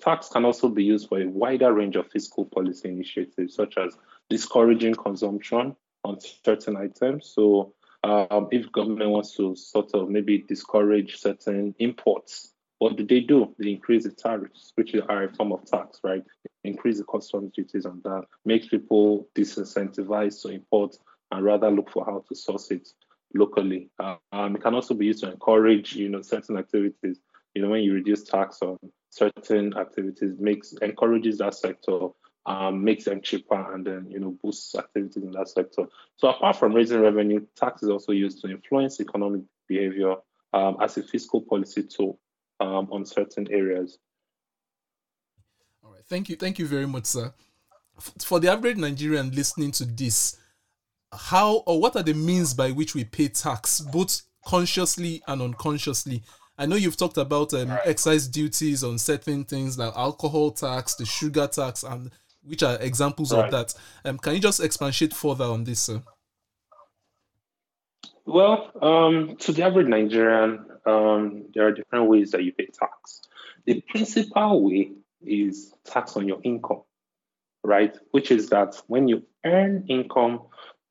Tax 0.01 0.29
can 0.29 0.45
also 0.45 0.69
be 0.69 0.85
used 0.85 1.09
for 1.09 1.21
a 1.21 1.27
wider 1.27 1.73
range 1.73 1.97
of 1.97 2.11
fiscal 2.11 2.45
policy 2.45 2.89
initiatives, 2.89 3.55
such 3.55 3.77
as 3.79 3.97
discouraging 4.31 4.95
consumption 4.95 5.75
on 6.05 6.19
certain 6.21 6.77
items. 6.77 7.33
So 7.35 7.75
um, 8.05 8.49
if 8.53 8.71
government 8.71 9.11
wants 9.11 9.35
to 9.37 9.57
sort 9.57 9.95
of 9.95 10.09
maybe 10.09 10.39
discourage 10.39 11.19
certain 11.19 11.75
imports, 11.79 12.53
what 12.79 12.97
do 12.97 13.05
they 13.05 13.21
do? 13.21 13.55
They 13.59 13.71
increase 13.71 14.05
the 14.05 14.13
tariffs, 14.13 14.73
which 14.77 14.95
are 14.95 15.25
a 15.25 15.35
form 15.35 15.53
of 15.53 15.65
tax, 15.65 15.99
right? 16.05 16.23
increase 16.65 16.99
the 16.99 17.05
customs 17.05 17.53
duties 17.55 17.87
on 17.87 18.01
that, 18.05 18.25
makes 18.45 18.69
people 18.69 19.29
disincentivized 19.35 20.43
to 20.43 20.49
import 20.49 20.97
and 21.31 21.45
rather 21.45 21.71
look 21.71 21.91
for 21.91 22.05
how 22.05 22.25
to 22.29 22.35
source 22.35 22.71
it 22.71 22.89
locally. 23.35 23.91
Um, 23.99 24.57
it 24.57 24.63
can 24.63 24.75
also 24.75 24.95
be 24.95 25.07
used 25.07 25.23
to 25.25 25.31
encourage, 25.31 25.95
you 25.95 26.09
know, 26.09 26.23
certain 26.23 26.57
activities. 26.57 27.19
You 27.55 27.63
know, 27.63 27.71
when 27.71 27.83
you 27.83 27.95
reduce 27.95 28.25
tax 28.25 28.61
on 28.63 28.79
certain 29.19 29.77
activities, 29.77 30.35
makes 30.39 30.73
encourages 30.81 31.39
that 31.39 31.55
sector 31.55 32.09
um, 32.49 32.83
makes 32.83 33.05
them 33.05 33.21
cheaper 33.21 33.75
and 33.75 33.87
then 33.87 34.07
you 34.11 34.19
know 34.19 34.37
boosts 34.43 34.75
activities 34.75 35.23
in 35.23 35.33
that 35.33 35.49
sector. 35.49 35.85
So 36.17 36.29
apart 36.29 36.57
from 36.57 36.73
raising 36.73 37.01
revenue, 37.01 37.47
tax 37.55 37.83
is 37.83 37.91
also 37.91 38.13
used 38.13 38.41
to 38.41 38.51
influence 38.51 39.01
economic 39.01 39.43
behavior 39.69 40.15
um, 40.55 40.79
as 40.81 40.97
a 40.97 41.03
fiscal 41.03 41.43
policy 41.43 41.83
tool 41.83 42.19
um, 42.61 42.89
on 42.91 43.05
certain 43.05 43.47
areas. 43.51 43.99
All 45.85 45.93
right, 45.93 46.05
thank 46.09 46.31
you, 46.31 46.37
thank 46.37 46.59
you 46.59 46.67
very 46.67 46.87
much, 46.87 47.05
sir. 47.05 47.35
For 48.25 48.41
the 48.41 48.51
average 48.51 48.79
Nigerian 48.79 49.31
listening 49.33 49.73
to 49.73 49.85
this, 49.85 50.39
how 51.13 51.63
or 51.67 51.81
what 51.81 51.97
are 51.97 52.03
the 52.03 52.15
means 52.15 52.55
by 52.55 52.71
which 52.71 52.95
we 52.95 53.05
pay 53.05 53.29
tax, 53.29 53.81
both 53.81 54.23
consciously 54.47 55.23
and 55.27 55.43
unconsciously? 55.43 56.23
I 56.59 56.67
know 56.67 56.75
you've 56.75 56.97
talked 56.97 57.17
about 57.19 57.55
um, 57.55 57.79
excise 57.85 58.27
duties 58.27 58.83
on 58.83 58.99
certain 58.99 59.45
things 59.45 59.79
like 59.79 59.97
alcohol 59.97 60.51
tax, 60.51 60.97
the 60.97 61.07
sugar 61.07 61.47
tax, 61.47 61.85
and 61.85 62.11
which 62.43 62.65
are 62.65 62.77
examples 62.81 63.33
right. 63.33 63.45
of 63.45 63.51
that. 63.53 63.75
Um, 64.05 64.19
can 64.19 64.35
you 64.35 64.41
just 64.41 64.61
expatiate 64.61 65.15
further 65.15 65.45
on 65.45 65.63
this, 65.63 65.81
sir? 65.81 66.03
Well, 68.27 68.73
um, 68.83 69.37
to 69.37 69.53
the 69.53 69.63
average 69.63 69.87
Nigerian, 69.87 70.67
um, 70.85 71.45
there 71.55 71.69
are 71.69 71.73
different 71.73 72.09
ways 72.09 72.33
that 72.33 72.43
you 72.43 72.53
pay 72.53 72.67
tax. 72.67 73.23
The 73.65 73.81
principal 73.89 74.65
way 74.65 74.93
is 75.25 75.73
tax 75.85 76.17
on 76.17 76.27
your 76.27 76.41
income, 76.43 76.83
right? 77.63 77.97
Which 78.11 78.31
is 78.31 78.49
that 78.51 78.83
when 78.89 79.07
you 79.07 79.23
earn 79.47 79.85
income 79.89 80.43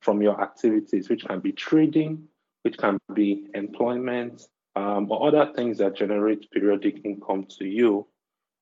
from 0.02 0.22
your 0.22 0.42
activities, 0.42 1.10
which 1.10 1.26
can 1.26 1.42
be 1.42 1.52
trading, 1.52 2.28
which 2.64 2.78
can 2.78 2.98
be 3.14 3.48
employment, 3.54 4.44
um, 4.78 5.12
or 5.12 5.28
other 5.28 5.52
things 5.54 5.80
that 5.80 5.96
generate 5.96 6.52
periodic 6.52 7.04
income 7.04 7.48
to 7.58 7.66
you, 7.66 8.06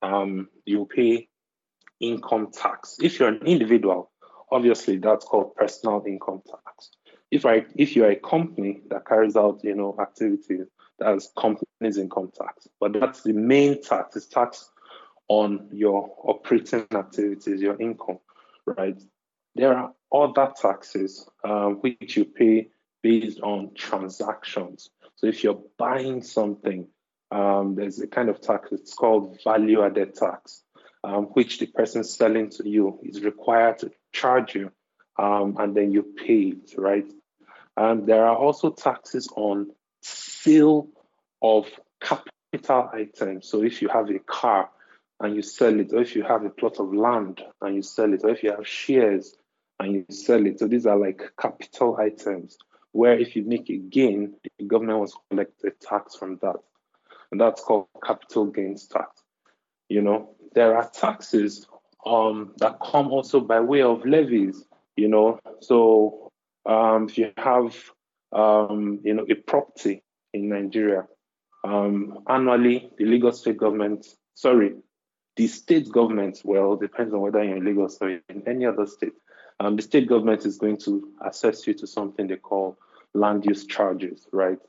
um, 0.01 0.47
you 0.65 0.85
pay 0.85 1.27
income 1.99 2.51
tax. 2.53 2.95
If 3.01 3.19
you're 3.19 3.29
an 3.29 3.45
individual, 3.45 4.11
obviously 4.49 4.97
that's 4.97 5.25
called 5.25 5.55
personal 5.55 6.03
income 6.07 6.41
tax. 6.49 6.91
If 7.31 7.45
I 7.45 7.65
if 7.75 7.95
you're 7.97 8.11
a 8.11 8.15
company 8.15 8.81
that 8.89 9.05
carries 9.05 9.35
out 9.35 9.59
you 9.63 9.75
know 9.75 9.97
activities, 9.99 10.67
that's 10.99 11.31
company's 11.37 11.97
income 11.97 12.31
tax. 12.33 12.67
But 12.79 12.93
that's 12.93 13.23
the 13.23 13.33
main 13.33 13.81
tax, 13.81 14.15
is 14.15 14.27
tax 14.27 14.69
on 15.27 15.67
your 15.73 16.15
operating 16.23 16.87
activities, 16.93 17.59
your 17.61 17.81
income, 17.81 18.19
right? 18.65 19.01
There 19.55 19.75
are 19.77 19.91
other 20.13 20.53
taxes 20.55 21.27
uh, 21.43 21.69
which 21.69 22.15
you 22.15 22.23
pay 22.23 22.69
based 23.01 23.41
on 23.41 23.71
transactions. 23.75 24.89
So 25.25 25.29
if 25.29 25.43
you're 25.43 25.63
buying 25.79 26.21
something, 26.21 26.87
um, 27.31 27.73
there's 27.73 27.99
a 27.99 28.05
kind 28.05 28.29
of 28.29 28.41
tax, 28.41 28.71
it's 28.71 28.93
called 28.93 29.39
value 29.43 29.83
added 29.83 30.13
tax. 30.13 30.61
um, 31.05 31.25
which 31.25 31.59
the 31.59 31.67
person 31.67 32.03
selling 32.03 32.49
to 32.49 32.67
you 32.67 32.99
is 33.03 33.21
required 33.21 33.77
to 33.79 33.91
charge 34.11 34.55
you, 34.55 34.71
um, 35.19 35.55
and 35.59 35.75
then 35.75 35.91
you 35.91 36.03
pay 36.03 36.55
it, 36.55 36.73
right? 36.77 37.05
And 37.77 38.07
there 38.07 38.25
are 38.25 38.35
also 38.35 38.71
taxes 38.71 39.29
on 39.35 39.71
sale 40.01 40.87
of 41.41 41.67
capital 42.01 42.89
items. 42.91 43.47
So 43.47 43.63
if 43.63 43.81
you 43.81 43.89
have 43.89 44.09
a 44.09 44.19
car 44.19 44.69
and 45.19 45.35
you 45.35 45.43
sell 45.43 45.79
it, 45.79 45.93
or 45.93 46.01
if 46.01 46.15
you 46.15 46.23
have 46.23 46.43
a 46.43 46.49
plot 46.49 46.79
of 46.79 46.91
land 46.93 47.41
and 47.61 47.75
you 47.75 47.83
sell 47.83 48.11
it, 48.11 48.21
or 48.23 48.31
if 48.31 48.41
you 48.41 48.51
have 48.51 48.67
shares 48.67 49.35
and 49.79 49.93
you 49.93 50.05
sell 50.09 50.43
it. 50.45 50.59
So 50.59 50.67
these 50.67 50.87
are 50.87 50.97
like 50.97 51.21
capital 51.39 51.97
items 51.97 52.57
where 52.95 53.19
if 53.19 53.35
you 53.35 53.43
make 53.43 53.69
a 53.69 53.75
gain, 53.75 54.33
the 54.57 54.63
government 54.63 54.99
will 54.99 55.11
collect 55.29 55.61
a 55.65 55.71
tax 55.71 56.15
from 56.15 56.39
that. 56.41 56.55
And 57.29 57.41
that's 57.41 57.61
called 57.61 57.87
capital 58.01 58.45
gains 58.45 58.87
tax. 58.87 59.21
You 59.89 60.01
know, 60.01 60.35
there 60.53 60.77
are 60.77 60.89
taxes 60.89 61.67
um, 62.05 62.53
that 62.59 62.79
come 62.79 63.11
also 63.11 63.41
by 63.41 63.59
way 63.59 63.81
of 63.81 64.05
levies, 64.05 64.63
you 64.95 65.09
know. 65.09 65.39
So 65.59 66.31
um, 66.65 67.09
if 67.09 67.17
you 67.17 67.33
have, 67.35 67.75
um, 68.31 69.01
you 69.03 69.13
know, 69.13 69.25
a 69.29 69.35
property 69.35 70.01
in 70.33 70.47
Nigeria, 70.47 71.05
um, 71.65 72.19
annually 72.29 72.91
the 72.97 73.03
Lagos 73.03 73.41
state 73.41 73.57
government, 73.57 74.07
sorry, 74.35 74.73
the 75.35 75.47
state 75.47 75.91
government, 75.91 76.39
well, 76.45 76.77
depends 76.77 77.13
on 77.13 77.19
whether 77.19 77.43
you're 77.43 77.57
in 77.57 77.65
Lagos 77.65 77.97
or 77.99 78.21
in 78.29 78.43
any 78.47 78.65
other 78.65 78.87
state, 78.87 79.11
um, 79.59 79.75
the 79.75 79.81
state 79.81 80.07
government 80.07 80.45
is 80.45 80.57
going 80.57 80.77
to 80.79 81.11
assess 81.25 81.65
you 81.65 81.73
to 81.75 81.87
something 81.87 82.27
they 82.27 82.35
call 82.35 82.77
land 83.13 83.45
use 83.45 83.65
charges, 83.65 84.27
right? 84.31 84.59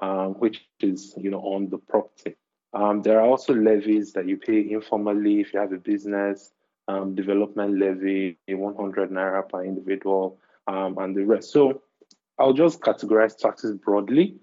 Um, 0.00 0.34
which 0.34 0.64
is, 0.80 1.14
you 1.16 1.30
know, 1.30 1.40
on 1.40 1.68
the 1.70 1.78
property. 1.78 2.36
Um, 2.72 3.02
there 3.02 3.18
are 3.20 3.26
also 3.26 3.52
levies 3.54 4.12
that 4.12 4.28
you 4.28 4.36
pay 4.36 4.70
informally 4.70 5.40
if 5.40 5.52
you 5.52 5.60
have 5.60 5.72
a 5.72 5.78
business, 5.78 6.52
um, 6.86 7.14
development 7.14 7.78
levy, 7.78 8.38
100 8.46 9.10
naira 9.10 9.48
per 9.48 9.64
individual, 9.64 10.38
um, 10.66 10.96
and 10.98 11.16
the 11.16 11.24
rest. 11.24 11.50
So 11.50 11.82
I'll 12.38 12.52
just 12.52 12.80
categorize 12.80 13.36
taxes 13.36 13.74
broadly 13.74 14.36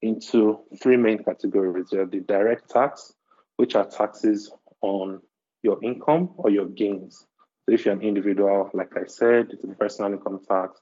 into 0.00 0.60
three 0.82 0.96
main 0.96 1.22
categories. 1.22 1.88
There 1.90 2.02
are 2.02 2.06
the 2.06 2.20
direct 2.20 2.70
tax, 2.70 3.12
which 3.56 3.74
are 3.74 3.84
taxes 3.84 4.50
on 4.80 5.20
your 5.62 5.82
income 5.82 6.30
or 6.36 6.50
your 6.50 6.66
gains. 6.66 7.26
If 7.68 7.84
you're 7.84 7.94
an 7.94 8.02
individual, 8.02 8.70
like 8.74 8.96
I 8.96 9.06
said, 9.06 9.48
it's 9.50 9.64
a 9.64 9.68
personal 9.68 10.12
income 10.12 10.40
tax. 10.48 10.80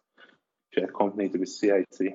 If 0.71 0.79
you're 0.79 0.91
a 0.91 0.93
company, 0.93 1.27
it 1.27 1.33
will 1.33 1.41
be 1.41 1.47
CIT. 1.47 2.15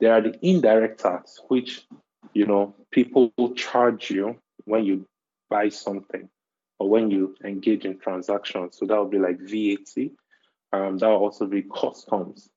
There 0.00 0.12
are 0.12 0.20
the 0.20 0.38
indirect 0.42 1.00
tax, 1.00 1.40
which 1.48 1.86
you 2.34 2.46
know 2.46 2.74
people 2.90 3.32
charge 3.56 4.10
you 4.10 4.36
when 4.64 4.84
you 4.84 5.06
buy 5.48 5.70
something 5.70 6.28
or 6.78 6.88
when 6.88 7.10
you 7.10 7.34
engage 7.44 7.84
in 7.84 7.98
transactions. 7.98 8.76
So 8.78 8.86
that 8.86 8.98
would 8.98 9.10
be 9.10 9.18
like 9.18 9.40
VAT. 9.40 10.10
Um, 10.72 10.98
that 10.98 11.06
will 11.06 11.16
also 11.16 11.46
be 11.46 11.62
customs 11.62 12.50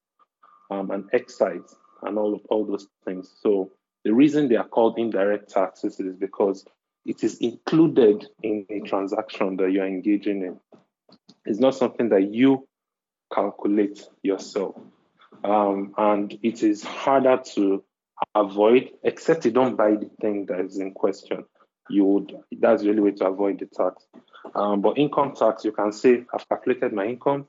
um, 0.69 0.91
and 0.91 1.09
excise 1.13 1.75
and 2.03 2.17
all 2.17 2.33
of 2.35 2.41
all 2.49 2.65
those 2.65 2.87
things. 3.05 3.31
So 3.41 3.71
the 4.03 4.13
reason 4.13 4.49
they 4.49 4.57
are 4.57 4.67
called 4.67 4.97
indirect 4.97 5.49
taxes 5.49 5.99
is 5.99 6.15
because 6.15 6.65
it 7.05 7.23
is 7.23 7.37
included 7.37 8.27
in 8.43 8.65
a 8.69 8.81
transaction 8.81 9.57
that 9.57 9.71
you're 9.71 9.87
engaging 9.87 10.43
in. 10.43 10.59
It's 11.45 11.59
not 11.59 11.75
something 11.75 12.09
that 12.09 12.33
you 12.33 12.67
calculate 13.33 14.07
yourself. 14.21 14.75
Um, 15.43 15.93
and 15.97 16.37
it 16.43 16.63
is 16.63 16.83
harder 16.83 17.41
to 17.55 17.83
avoid, 18.35 18.91
except 19.03 19.45
you 19.45 19.51
don't 19.51 19.75
buy 19.75 19.91
the 19.91 20.09
thing 20.21 20.45
that 20.47 20.59
is 20.59 20.77
in 20.77 20.93
question. 20.93 21.45
You 21.89 22.05
would, 22.05 22.35
that's 22.59 22.83
really 22.83 22.99
way 22.99 23.11
to 23.11 23.25
avoid 23.27 23.59
the 23.59 23.65
tax. 23.65 24.05
Um, 24.53 24.81
but 24.81 24.97
income 24.97 25.33
tax, 25.35 25.65
you 25.65 25.71
can 25.71 25.91
say, 25.91 26.25
I've 26.33 26.47
calculated 26.47 26.93
my 26.93 27.05
income, 27.05 27.47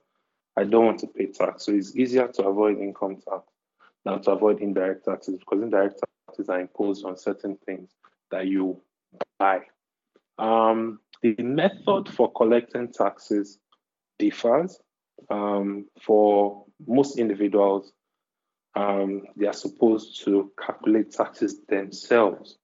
I 0.56 0.64
don't 0.64 0.87
want 0.87 1.00
to 1.00 1.06
pay 1.06 1.26
tax. 1.26 1.66
So 1.66 1.72
it's 1.72 1.96
easier 1.96 2.28
to 2.28 2.44
avoid 2.44 2.78
income 2.78 3.16
tax 3.16 3.44
than 4.04 4.22
to 4.22 4.30
avoid 4.32 4.61
indirect 4.61 5.04
taxes 5.04 5.37
because 5.38 5.62
indirect 5.62 6.02
taxes 6.28 6.49
are 6.49 6.61
imposed 6.61 7.04
on 7.04 7.16
certain 7.16 7.58
things 7.66 7.90
that 8.30 8.46
you 8.46 8.80
buy. 9.38 9.61
Um, 10.38 11.00
the 11.22 11.37
method 11.38 12.08
for 12.08 12.32
collecting 12.32 12.92
taxes 12.92 13.58
differs. 14.23 14.79
Um, 15.31 15.87
for 16.00 16.64
most 16.87 17.19
individuals, 17.19 17.93
um, 18.75 19.23
they 19.37 19.47
are 19.47 19.52
supposed 19.52 20.25
to 20.25 20.52
calculate 20.64 21.11
taxes 21.11 21.61
themselves 21.69 22.57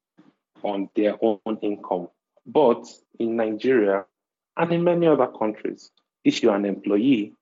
on 0.62 0.88
their 0.95 1.17
own 1.21 1.59
income. 1.62 2.09
But 2.47 2.87
in 3.19 3.37
Nigeria 3.37 4.05
and 4.57 4.73
in 4.73 4.85
many 4.85 5.07
other 5.07 5.27
countries, 5.27 5.91
if 6.25 6.43
you're 6.43 6.57
an 6.57 6.65
employee, 6.65 7.35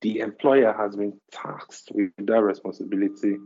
the 0.00 0.20
employer 0.20 0.72
has 0.72 0.96
been 0.96 1.20
taxed 1.30 1.90
with 1.94 2.10
that 2.18 2.42
responsibility 2.42 3.36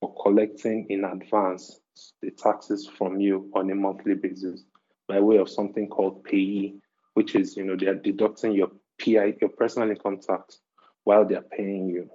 for 0.00 0.14
collecting 0.22 0.86
in 0.90 1.04
advance 1.04 1.80
the 2.22 2.30
taxes 2.30 2.88
from 2.98 3.20
you 3.20 3.50
on 3.54 3.70
a 3.70 3.74
monthly 3.74 4.14
basis 4.14 4.64
by 5.08 5.20
way 5.20 5.38
of 5.38 5.48
something 5.48 5.88
called 5.88 6.24
PAYE, 6.24 6.74
which 7.14 7.34
is, 7.34 7.56
you 7.56 7.64
know, 7.64 7.76
they 7.76 7.86
are 7.86 7.94
deducting 7.94 8.52
your 8.52 8.70
PI, 8.98 9.34
your 9.40 9.50
personal 9.50 9.90
income 9.90 10.18
tax, 10.18 10.58
while 11.04 11.24
they're 11.24 11.42
paying 11.42 11.88
you. 11.88 12.10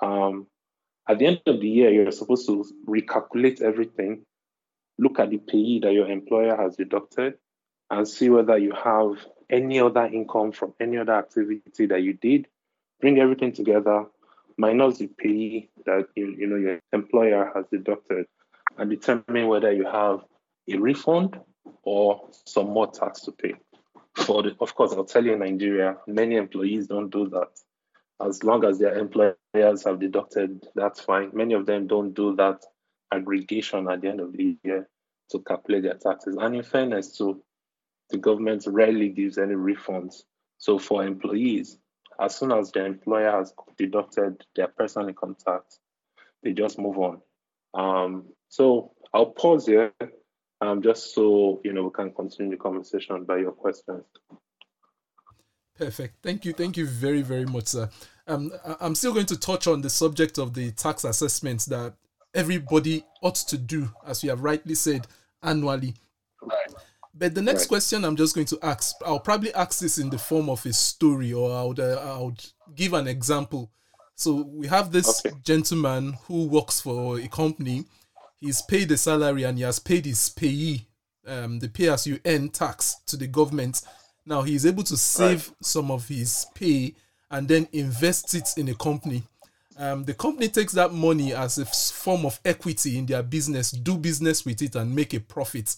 Um, 0.00 0.46
at 1.08 1.18
the 1.18 1.26
end 1.26 1.40
of 1.46 1.60
the 1.60 1.68
year, 1.68 1.90
you're 1.90 2.12
supposed 2.12 2.46
to 2.46 2.64
recalculate 2.86 3.60
everything, 3.60 4.24
look 4.98 5.18
at 5.18 5.30
the 5.30 5.38
PAYE 5.38 5.80
that 5.82 5.92
your 5.92 6.08
employer 6.08 6.56
has 6.56 6.76
deducted, 6.76 7.34
and 7.90 8.06
see 8.06 8.30
whether 8.30 8.56
you 8.56 8.72
have 8.72 9.24
any 9.50 9.80
other 9.80 10.06
income 10.06 10.52
from 10.52 10.74
any 10.80 10.98
other 10.98 11.14
activity 11.14 11.86
that 11.86 12.02
you 12.02 12.14
did. 12.14 12.46
Bring 13.00 13.18
everything 13.18 13.52
together, 13.52 14.06
minus 14.56 14.98
the 14.98 15.08
PAYE 15.08 15.68
that 15.86 16.06
you, 16.14 16.34
you 16.38 16.46
know 16.46 16.56
your 16.56 16.80
employer 16.92 17.50
has 17.54 17.66
deducted, 17.70 18.26
and 18.78 18.90
determine 18.90 19.48
whether 19.48 19.72
you 19.72 19.84
have 19.84 20.20
a 20.68 20.78
refund 20.78 21.38
or 21.82 22.28
some 22.46 22.70
more 22.70 22.90
tax 22.90 23.22
to 23.22 23.32
pay 23.32 23.54
for 24.16 24.42
the, 24.42 24.56
of 24.60 24.74
course, 24.74 24.92
I'll 24.92 25.04
tell 25.04 25.24
you 25.24 25.32
in 25.34 25.40
Nigeria, 25.40 25.96
many 26.06 26.36
employees 26.36 26.86
don't 26.86 27.10
do 27.10 27.28
that. 27.30 27.48
As 28.20 28.44
long 28.44 28.64
as 28.64 28.78
their 28.78 28.96
employers 28.98 29.84
have 29.84 29.98
deducted, 29.98 30.64
that's 30.74 31.00
fine. 31.00 31.30
Many 31.32 31.54
of 31.54 31.66
them 31.66 31.86
don't 31.86 32.12
do 32.14 32.36
that 32.36 32.62
aggregation 33.12 33.88
at 33.90 34.00
the 34.00 34.08
end 34.08 34.20
of 34.20 34.32
the 34.32 34.56
year 34.62 34.88
to 35.30 35.40
calculate 35.40 35.82
their 35.82 35.94
taxes. 35.94 36.36
And 36.38 36.54
in 36.54 36.62
fairness 36.62 37.16
to 37.18 37.42
the 38.10 38.18
government 38.18 38.64
rarely 38.66 39.08
gives 39.08 39.38
any 39.38 39.54
refunds. 39.54 40.22
So 40.58 40.78
for 40.78 41.04
employees, 41.04 41.78
as 42.20 42.36
soon 42.36 42.52
as 42.52 42.70
their 42.70 42.86
employer 42.86 43.30
has 43.30 43.52
deducted 43.76 44.44
their 44.54 44.68
personal 44.68 45.08
income 45.08 45.36
tax, 45.44 45.78
they 46.42 46.52
just 46.52 46.78
move 46.78 46.98
on. 46.98 47.20
Um, 47.74 48.26
so 48.48 48.92
I'll 49.12 49.26
pause 49.26 49.66
here 49.66 49.92
um, 50.62 50.80
just 50.80 51.14
so 51.14 51.60
you 51.64 51.72
know 51.72 51.84
we 51.84 51.90
can 51.90 52.12
continue 52.12 52.52
the 52.52 52.56
conversation 52.56 53.24
by 53.24 53.38
your 53.38 53.52
questions. 53.52 54.04
Perfect. 55.76 56.22
Thank 56.22 56.44
you. 56.44 56.52
Thank 56.52 56.76
you 56.76 56.86
very, 56.86 57.22
very 57.22 57.46
much, 57.46 57.66
sir. 57.66 57.90
Um, 58.28 58.52
I'm 58.80 58.94
still 58.94 59.12
going 59.12 59.26
to 59.26 59.38
touch 59.38 59.66
on 59.66 59.82
the 59.82 59.90
subject 59.90 60.38
of 60.38 60.54
the 60.54 60.70
tax 60.70 61.02
assessments 61.02 61.64
that 61.66 61.94
everybody 62.34 63.04
ought 63.20 63.34
to 63.34 63.58
do, 63.58 63.90
as 64.06 64.22
you 64.22 64.30
have 64.30 64.44
rightly 64.44 64.76
said, 64.76 65.08
annually. 65.42 65.94
Right. 66.40 66.72
But 67.14 67.34
the 67.34 67.42
next 67.42 67.62
right. 67.62 67.68
question 67.68 68.04
I'm 68.04 68.16
just 68.16 68.34
going 68.34 68.46
to 68.48 68.58
ask, 68.62 68.94
I'll 69.04 69.18
probably 69.18 69.52
ask 69.54 69.80
this 69.80 69.98
in 69.98 70.08
the 70.10 70.18
form 70.18 70.48
of 70.48 70.64
a 70.64 70.72
story, 70.72 71.32
or 71.32 71.50
I 71.52 71.64
would, 71.64 71.80
uh, 71.80 72.16
I 72.16 72.22
would 72.22 72.44
give 72.76 72.92
an 72.92 73.08
example. 73.08 73.72
So 74.14 74.48
we 74.48 74.68
have 74.68 74.92
this 74.92 75.24
okay. 75.26 75.34
gentleman 75.42 76.14
who 76.28 76.46
works 76.46 76.80
for 76.80 77.18
a 77.18 77.26
company 77.26 77.86
he's 78.42 78.60
paid 78.60 78.88
the 78.88 78.96
salary 78.96 79.44
and 79.44 79.56
he 79.56 79.64
has 79.64 79.78
paid 79.78 80.04
his 80.04 80.28
PAYE, 80.28 80.84
um, 81.26 81.60
the 81.60 81.68
pay 81.68 81.88
as 81.88 82.06
you 82.06 82.18
earn 82.26 82.50
tax 82.50 82.96
to 83.06 83.16
the 83.16 83.28
government. 83.28 83.82
Now 84.26 84.42
he's 84.42 84.66
able 84.66 84.82
to 84.84 84.96
save 84.96 85.48
right. 85.48 85.56
some 85.62 85.90
of 85.90 86.08
his 86.08 86.46
pay 86.54 86.94
and 87.30 87.48
then 87.48 87.68
invest 87.72 88.34
it 88.34 88.48
in 88.56 88.68
a 88.68 88.74
company. 88.74 89.22
Um, 89.78 90.04
the 90.04 90.12
company 90.12 90.48
takes 90.48 90.72
that 90.74 90.92
money 90.92 91.32
as 91.32 91.56
a 91.56 91.64
form 91.64 92.26
of 92.26 92.38
equity 92.44 92.98
in 92.98 93.06
their 93.06 93.22
business, 93.22 93.70
do 93.70 93.96
business 93.96 94.44
with 94.44 94.60
it, 94.60 94.74
and 94.74 94.94
make 94.94 95.14
a 95.14 95.20
profit. 95.20 95.76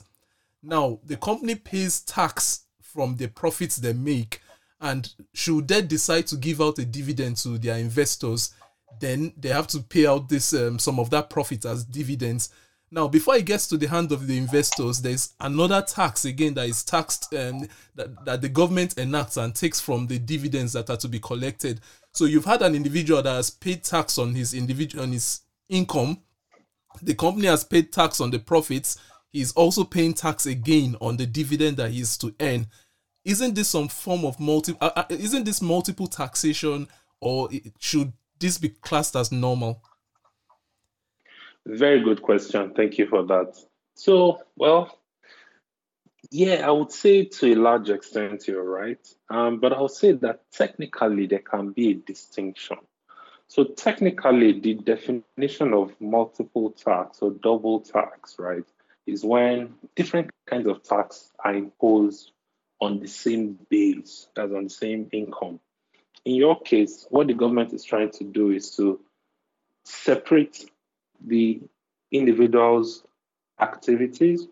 Now, 0.63 0.99
the 1.05 1.17
company 1.17 1.55
pays 1.55 2.01
tax 2.01 2.63
from 2.83 3.17
the 3.17 3.29
profits 3.29 3.77
they 3.77 3.93
make, 3.93 4.41
and 4.81 5.13
should 5.33 5.69
they 5.69 5.83
decide 5.83 6.27
to 6.29 6.37
give 6.37 6.61
out 6.61 6.79
a 6.79 6.85
dividend 6.85 7.37
to 7.39 7.57
their 7.57 7.77
investors, 7.77 8.53
then 9.01 9.33
they 9.37 9.51
have 9.51 9.67
to 9.69 9.81
pay 9.81 10.07
out 10.07 10.29
this 10.29 10.53
um, 10.53 10.79
some 10.79 10.99
of 10.99 11.11
that 11.11 11.31
profit 11.31 11.65
as 11.65 11.85
dividends. 11.85 12.51
Now, 12.91 13.09
before 13.09 13.35
it 13.35 13.47
gets 13.47 13.67
to 13.69 13.77
the 13.77 13.89
hand 13.89 14.13
of 14.13 14.29
the 14.29 14.39
investors, 14.39 15.03
there's 15.03 15.35
another 15.41 15.83
tax 15.83 16.25
again 16.25 16.55
that 16.55 16.69
is 16.69 16.85
taxed 16.85 17.35
um, 17.35 17.67
that, 17.97 18.25
that 18.25 18.41
the 18.41 18.49
government 18.49 18.97
enacts 18.99 19.37
and 19.37 19.53
takes 19.53 19.81
from 19.81 20.07
the 20.07 20.19
dividends 20.19 20.75
that 20.75 20.89
are 20.91 20.97
to 20.99 21.09
be 21.09 21.19
collected. 21.19 21.81
So 22.13 22.27
you've 22.27 22.45
had 22.45 22.63
an 22.63 22.77
individual 22.77 23.21
that 23.21 23.35
has 23.35 23.51
paid 23.51 23.83
tax 23.83 24.17
on 24.17 24.35
his 24.35 24.55
individual 24.55 25.03
on 25.03 25.13
his 25.13 25.41
income. 25.69 26.21
The 27.03 27.15
company 27.15 27.49
has 27.49 27.65
paid 27.65 27.93
tax 27.93 28.21
on 28.21 28.31
the 28.31 28.39
profits. 28.39 28.97
He's 29.33 29.53
also 29.55 29.83
paying 29.83 30.15
tax 30.15 30.47
again 30.47 30.95
on 31.01 31.17
the 31.17 31.27
dividend 31.27 31.79
that 31.79 31.91
he's 31.91 32.17
to 32.19 32.33
earn. 32.39 32.69
isn't 33.25 33.55
this 33.55 33.69
some 33.69 33.89
form 33.89 34.25
of 34.25 34.39
multi? 34.39 34.77
Uh, 34.81 34.91
uh, 34.95 35.05
isn't 35.09 35.45
this 35.45 35.61
multiple 35.61 36.07
taxation, 36.07 36.87
or 37.21 37.49
it 37.51 37.73
should 37.81 38.13
this 38.39 38.59
be 38.59 38.69
classed 38.69 39.17
as 39.17 39.33
normal? 39.33 39.83
Very 41.67 42.01
good 42.01 42.23
question. 42.23 42.75
Thank 42.75 42.99
you 42.99 43.07
for 43.07 43.23
that. 43.25 43.57
So, 43.95 44.43
well, 44.57 44.99
yeah, 46.31 46.67
I 46.67 46.71
would 46.71 46.91
say 46.91 47.25
to 47.25 47.53
a 47.53 47.55
large 47.55 47.91
extent 47.91 48.49
you're 48.49 48.65
right. 48.65 48.99
Um, 49.31 49.61
but 49.61 49.73
I'll 49.73 49.89
say 49.89 50.13
that 50.13 50.51
technically 50.53 51.27
there 51.27 51.39
can 51.39 51.71
be 51.71 51.93
a 51.93 51.95
distinction. 51.95 52.79
So 53.47 53.65
technically, 53.65 54.59
the 54.59 54.75
definition 54.75 55.75
of 55.75 55.95
multiple 56.01 56.71
tax 56.71 57.19
or 57.21 57.31
double 57.31 57.81
tax, 57.81 58.37
right, 58.39 58.65
is 59.07 59.25
when 59.25 59.75
different 59.95 60.31
kinds 60.47 60.67
of 60.67 60.83
tax 60.83 61.31
are 61.39 61.55
imposed 61.55 62.33
on 62.81 63.01
the 63.01 63.07
same 63.07 63.59
base, 63.69 64.27
as 64.37 64.51
on 64.53 64.65
the 64.65 64.71
same 64.71 65.09
income. 65.13 65.61
In 66.25 66.35
your 66.35 66.59
case, 66.61 67.07
what 67.11 67.27
the 67.27 67.35
government 67.35 67.73
is 67.73 67.85
trying 67.85 68.11
to 68.13 68.25
do 68.25 68.51
is 68.51 68.77
to 68.77 69.01
separate 69.85 70.71
the 71.25 71.61
individual's 72.11 73.05
activities. 73.61 74.47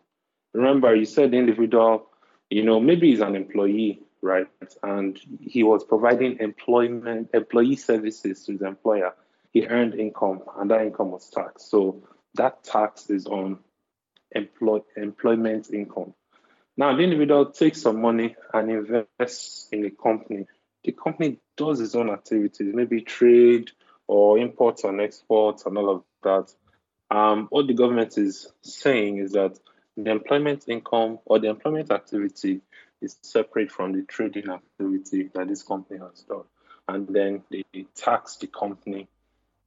Remember, 0.53 0.95
you 0.95 1.07
said 1.07 1.31
the 1.31 1.39
individual, 1.39 2.07
you 2.51 2.63
know, 2.63 2.79
maybe 2.79 3.11
he's 3.11 3.21
an 3.21 3.37
employee, 3.37 4.01
right? 4.21 4.49
And 4.83 5.19
he 5.41 5.63
was 5.63 5.85
providing 5.85 6.39
employment, 6.41 7.31
employee 7.33 7.77
services 7.77 8.45
to 8.45 8.53
his 8.53 8.63
employer. 8.63 9.15
He 9.53 9.67
earned 9.67 9.95
income, 9.95 10.43
and 10.59 10.71
that 10.71 10.83
income 10.83 11.11
was 11.11 11.29
taxed. 11.31 11.71
So 11.71 12.03
that 12.35 12.65
tax 12.65 13.09
is 13.11 13.27
on 13.27 13.59
employ, 14.31 14.81
employment 14.97 15.71
income. 15.73 16.15
Now, 16.77 16.97
the 16.97 17.03
individual 17.03 17.47
takes 17.47 17.83
some 17.83 18.01
money 18.01 18.35
and 18.53 18.71
invests 18.71 19.69
in 19.73 19.85
a 19.85 19.91
company. 19.91 20.47
The 20.85 20.93
company 20.93 21.39
does 21.57 21.81
its 21.81 21.95
own 21.95 22.11
activities, 22.11 22.75
maybe 22.75 23.03
trade 23.03 23.71
or 24.07 24.39
imports 24.39 24.85
and 24.85 25.01
exports 25.01 25.67
and 25.67 25.77
all 25.79 25.91
of 25.91 26.05
that. 26.23 26.53
Um, 27.15 27.47
what 27.51 27.67
the 27.67 27.75
government 27.75 28.17
is 28.17 28.51
saying 28.63 29.19
is 29.19 29.33
that 29.33 29.59
the 29.97 30.11
employment 30.11 30.65
income 30.69 31.19
or 31.27 31.39
the 31.39 31.49
employment 31.49 31.91
activity 31.91 32.61
is 33.01 33.17
separate 33.23 33.71
from 33.71 33.93
the 33.93 34.03
trading 34.03 34.49
activity 34.49 35.29
that 35.35 35.49
this 35.49 35.63
company 35.63 36.01
has 36.01 36.23
done. 36.23 36.45
And 36.89 37.09
then 37.09 37.43
they 37.51 37.87
tax 37.95 38.37
the 38.37 38.47
company 38.47 39.09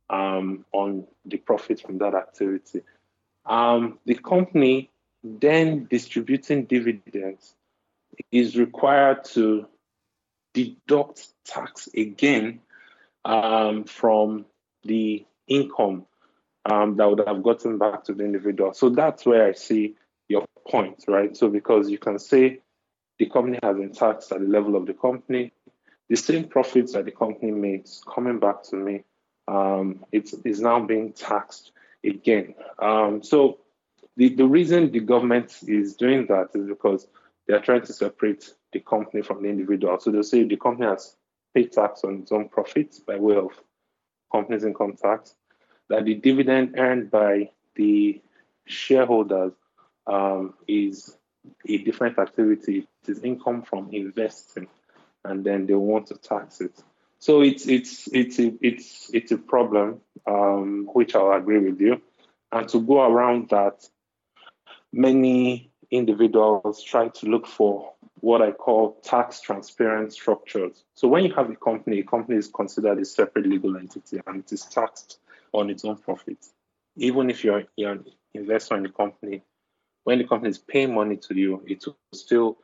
um, 0.09 0.65
on 0.71 1.05
the 1.25 1.37
profit 1.37 1.81
from 1.81 1.99
that 1.99 2.15
activity. 2.15 2.81
Um, 3.45 3.99
the 4.05 4.15
company 4.15 4.89
then 5.23 5.87
distributing 5.89 6.65
dividends 6.65 7.53
is 8.31 8.57
required 8.57 9.23
to 9.25 9.67
deduct 10.55 11.27
tax 11.43 11.89
again 11.95 12.61
um, 13.25 13.83
from 13.83 14.45
the 14.83 15.25
income 15.47 16.05
um, 16.65 16.95
that 16.95 17.09
would 17.09 17.27
have 17.27 17.43
gotten 17.43 17.77
back 17.77 18.05
to 18.05 18.13
the 18.13 18.23
individual. 18.23 18.73
So 18.73 18.89
that's 18.89 19.25
where 19.25 19.45
I 19.45 19.51
see 19.51 19.95
your 20.29 20.45
point, 20.67 21.03
right? 21.07 21.35
So 21.35 21.49
because 21.49 21.89
you 21.89 21.97
can 21.97 22.17
say 22.17 22.61
the 23.19 23.27
company 23.27 23.59
has 23.61 23.75
been 23.77 23.91
taxed 23.91 24.31
at 24.31 24.39
the 24.39 24.47
level 24.47 24.75
of 24.75 24.85
the 24.85 24.93
company, 24.93 25.51
the 26.09 26.15
same 26.15 26.45
profits 26.45 26.93
that 26.93 27.05
the 27.05 27.11
company 27.11 27.51
makes 27.51 28.01
coming 28.13 28.39
back 28.39 28.63
to 28.69 28.75
me, 28.75 29.03
um, 29.47 30.05
it's, 30.11 30.33
it's 30.45 30.59
now 30.59 30.79
being 30.79 31.13
taxed 31.13 31.71
again. 32.03 32.55
Um, 32.79 33.21
so 33.21 33.59
the, 34.15 34.33
the 34.33 34.45
reason 34.45 34.91
the 34.91 35.01
government 35.01 35.57
is 35.67 35.95
doing 35.95 36.27
that 36.27 36.49
is 36.53 36.67
because 36.67 37.07
they 37.47 37.53
are 37.53 37.61
trying 37.61 37.81
to 37.81 37.93
separate 37.93 38.53
the 38.73 38.79
company 38.79 39.21
from 39.21 39.43
the 39.43 39.49
individual. 39.49 39.99
So 39.99 40.11
they'll 40.11 40.23
say 40.23 40.43
the 40.43 40.57
company 40.57 40.87
has 40.87 41.15
paid 41.53 41.71
tax 41.71 42.03
on 42.03 42.21
its 42.21 42.31
own 42.31 42.49
profits 42.49 42.99
by 42.99 43.17
way 43.17 43.35
of 43.35 43.51
company's 44.31 44.65
income 44.65 44.95
tax, 45.01 45.35
that 45.89 46.05
the 46.05 46.15
dividend 46.15 46.75
earned 46.77 47.11
by 47.11 47.51
the 47.75 48.21
shareholders 48.65 49.53
um, 50.07 50.53
is 50.67 51.17
a 51.67 51.77
different 51.77 52.17
activity. 52.19 52.87
It 53.03 53.09
is 53.09 53.23
income 53.23 53.61
from 53.61 53.89
investing, 53.91 54.67
and 55.23 55.43
then 55.43 55.67
they 55.67 55.75
want 55.75 56.07
to 56.07 56.15
tax 56.15 56.61
it. 56.61 56.73
So 57.19 57.41
it's 57.41 57.67
it's 57.67 58.07
it's 58.11 58.39
a, 58.39 58.53
it's 58.61 59.09
it's 59.13 59.31
a 59.31 59.37
problem, 59.37 60.01
um, 60.27 60.89
which 60.93 61.15
I'll 61.15 61.31
agree 61.31 61.59
with 61.59 61.79
you. 61.79 62.01
And 62.51 62.67
to 62.69 62.81
go 62.81 63.03
around 63.03 63.49
that, 63.49 63.87
many 64.91 65.71
individuals 65.91 66.83
try 66.83 67.09
to 67.09 67.25
look 67.27 67.47
for 67.47 67.93
what 68.19 68.41
I 68.41 68.51
call 68.51 68.99
tax 69.03 69.41
transparent 69.41 70.13
structures. 70.13 70.83
So 70.95 71.07
when 71.07 71.25
you 71.25 71.33
have 71.35 71.49
a 71.49 71.55
company, 71.55 71.99
a 71.99 72.03
company 72.03 72.37
is 72.37 72.47
considered 72.47 72.99
a 72.99 73.05
separate 73.05 73.45
legal 73.45 73.77
entity 73.77 74.19
and 74.25 74.39
it 74.39 74.51
is 74.51 74.63
taxed 74.63 75.19
on 75.53 75.69
its 75.69 75.85
own 75.85 75.97
profits. 75.97 76.51
Even 76.97 77.29
if 77.29 77.43
you're, 77.43 77.63
you're 77.75 77.91
an 77.91 78.05
investor 78.33 78.77
in 78.77 78.83
the 78.83 78.89
company, 78.89 79.43
when 80.03 80.19
the 80.19 80.23
company 80.23 80.49
is 80.49 80.57
paying 80.57 80.93
money 80.93 81.17
to 81.17 81.35
you, 81.35 81.61
it 81.67 81.85
will 81.85 81.97
still 82.13 82.57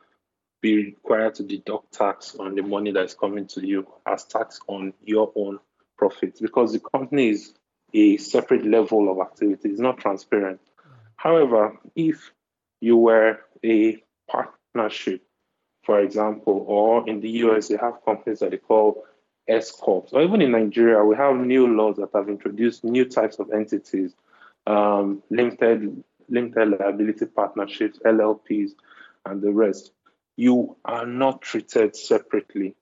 be 0.60 0.76
required 0.76 1.34
to 1.34 1.42
deduct 1.42 1.92
tax 1.92 2.36
on 2.36 2.54
the 2.54 2.62
money 2.62 2.92
that 2.92 3.04
is 3.04 3.14
coming 3.14 3.46
to 3.48 3.66
you 3.66 3.86
as 4.06 4.24
tax 4.24 4.60
on 4.68 4.94
your 5.02 5.32
own 5.34 5.58
profits 5.98 6.40
because 6.40 6.72
the 6.72 6.80
company 6.80 7.30
is 7.30 7.52
a 7.94 8.16
separate 8.16 8.64
level 8.64 9.10
of 9.10 9.18
activity, 9.18 9.68
it's 9.68 9.80
not 9.80 9.98
transparent. 9.98 10.60
However, 11.16 11.78
if 11.94 12.32
you 12.82 12.96
were 12.96 13.38
a 13.64 14.02
partnership, 14.28 15.22
for 15.84 16.00
example, 16.00 16.64
or 16.66 17.08
in 17.08 17.20
the 17.20 17.30
US, 17.44 17.68
they 17.68 17.76
have 17.76 18.04
companies 18.04 18.40
that 18.40 18.50
they 18.50 18.56
call 18.56 19.04
S 19.46 19.70
Corps, 19.70 20.08
or 20.12 20.22
even 20.22 20.42
in 20.42 20.50
Nigeria, 20.50 21.04
we 21.04 21.14
have 21.16 21.36
new 21.36 21.68
laws 21.68 21.96
that 21.96 22.10
have 22.12 22.28
introduced 22.28 22.82
new 22.82 23.04
types 23.04 23.38
of 23.38 23.52
entities, 23.52 24.14
um, 24.66 25.22
limited 25.30 26.02
limited 26.28 26.76
liability 26.80 27.26
partnerships, 27.26 27.98
LLPs, 28.04 28.70
and 29.26 29.40
the 29.40 29.52
rest. 29.52 29.92
You 30.36 30.76
are 30.84 31.06
not 31.06 31.42
treated 31.42 31.94
separately 31.94 32.74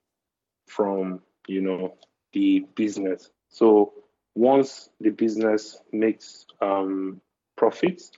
from, 0.67 1.21
you 1.47 1.61
know, 1.61 1.95
the 2.33 2.65
business. 2.75 3.29
So 3.49 3.93
once 4.35 4.89
the 4.99 5.09
business 5.09 5.77
makes 5.91 6.45
um, 6.61 7.21
profits, 7.57 8.11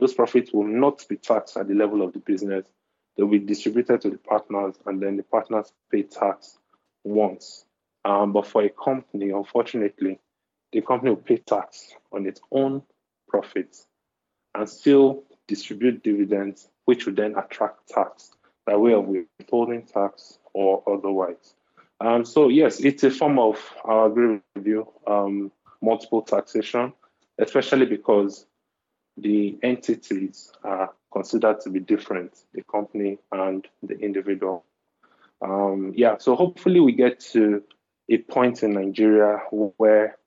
those 0.00 0.14
profits 0.14 0.52
will 0.52 0.66
not 0.66 1.06
be 1.08 1.16
taxed 1.16 1.56
at 1.56 1.68
the 1.68 1.74
level 1.74 2.02
of 2.02 2.12
the 2.12 2.18
business. 2.18 2.66
They'll 3.16 3.28
be 3.28 3.38
distributed 3.38 4.00
to 4.02 4.10
the 4.10 4.18
partners, 4.18 4.76
and 4.86 5.00
then 5.00 5.16
the 5.16 5.22
partners 5.22 5.72
pay 5.92 6.02
tax 6.02 6.58
once. 7.04 7.64
Um, 8.04 8.32
but 8.32 8.46
for 8.46 8.62
a 8.62 8.70
company, 8.70 9.30
unfortunately, 9.30 10.18
the 10.72 10.80
company 10.80 11.10
will 11.10 11.16
pay 11.22 11.36
tax 11.36 11.92
on 12.12 12.26
its 12.26 12.40
own 12.50 12.82
profits 13.28 13.86
and 14.54 14.68
still 14.68 15.24
distribute 15.46 16.02
dividends, 16.02 16.68
which 16.86 17.06
will 17.06 17.14
then 17.14 17.36
attract 17.36 17.88
tax 17.88 18.30
by 18.64 18.76
way 18.76 18.94
of 18.94 19.04
withholding 19.06 19.82
tax 19.82 20.38
or 20.54 20.82
otherwise. 20.86 21.54
Um, 22.00 22.24
so 22.24 22.48
yes, 22.48 22.80
it's 22.80 23.04
a 23.04 23.10
form 23.10 23.38
of, 23.38 23.58
I 23.84 24.06
agree 24.06 24.40
with 24.54 24.66
you, 24.66 24.88
um, 25.06 25.52
multiple 25.82 26.22
taxation, 26.22 26.94
especially 27.38 27.86
because 27.86 28.46
the 29.16 29.58
entities 29.62 30.52
are 30.64 30.92
considered 31.12 31.60
to 31.60 31.70
be 31.70 31.80
different, 31.80 32.36
the 32.54 32.62
company 32.62 33.18
and 33.32 33.66
the 33.82 33.98
individual. 33.98 34.64
Um, 35.42 35.92
yeah, 35.96 36.18
so 36.18 36.36
hopefully 36.36 36.80
we 36.80 36.92
get 36.92 37.20
to 37.32 37.62
a 38.08 38.18
point 38.18 38.62
in 38.62 38.72
Nigeria 38.72 39.38
where 39.50 40.18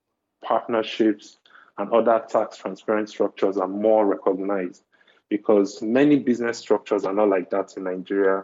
partnerships 0.43 1.37
and 1.77 1.91
other 1.91 2.23
tax 2.27 2.57
transparent 2.57 3.09
structures 3.09 3.57
are 3.57 3.67
more 3.67 4.05
recognized 4.05 4.83
because 5.29 5.81
many 5.81 6.17
business 6.19 6.57
structures 6.57 7.05
are 7.05 7.13
not 7.13 7.29
like 7.29 7.49
that 7.49 7.75
in 7.77 7.85
Nigeria. 7.85 8.43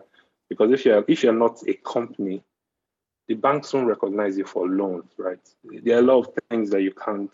Because 0.49 0.71
if 0.71 0.85
you're 0.85 1.05
if 1.07 1.23
you're 1.23 1.33
not 1.33 1.59
a 1.67 1.73
company, 1.75 2.43
the 3.27 3.35
banks 3.35 3.71
won't 3.73 3.87
recognize 3.87 4.37
you 4.37 4.45
for 4.45 4.67
loans, 4.67 5.11
right? 5.17 5.39
There 5.63 5.97
are 5.97 5.99
a 5.99 6.03
lot 6.03 6.19
of 6.19 6.33
things 6.49 6.71
that 6.71 6.81
you 6.81 6.91
can't, 6.91 7.31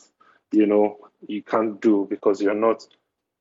you 0.55 0.65
know, 0.65 0.97
you 1.27 1.43
can't 1.43 1.81
do 1.81 2.07
because 2.09 2.41
you're 2.41 2.53
not 2.53 2.87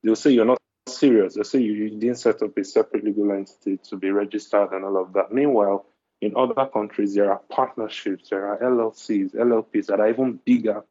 they'll 0.03 0.15
say 0.15 0.31
you're 0.31 0.45
not 0.45 0.61
serious. 0.87 1.35
They'll 1.35 1.43
say 1.43 1.61
you, 1.61 1.73
you 1.73 1.89
didn't 1.89 2.17
set 2.17 2.41
up 2.41 2.57
a 2.57 2.63
separate 2.63 3.03
legal 3.03 3.31
entity 3.31 3.77
to 3.89 3.97
be 3.97 4.11
registered 4.11 4.71
and 4.71 4.85
all 4.85 4.97
of 4.97 5.13
that. 5.13 5.31
Meanwhile, 5.31 5.85
in 6.21 6.35
other 6.35 6.65
countries, 6.67 7.15
there 7.15 7.31
are 7.31 7.41
partnerships, 7.49 8.29
there 8.29 8.47
are 8.47 8.57
LLCs, 8.59 9.35
LLPs 9.35 9.87
that 9.87 9.99
are 9.99 10.09
even 10.09 10.39
bigger 10.45 10.83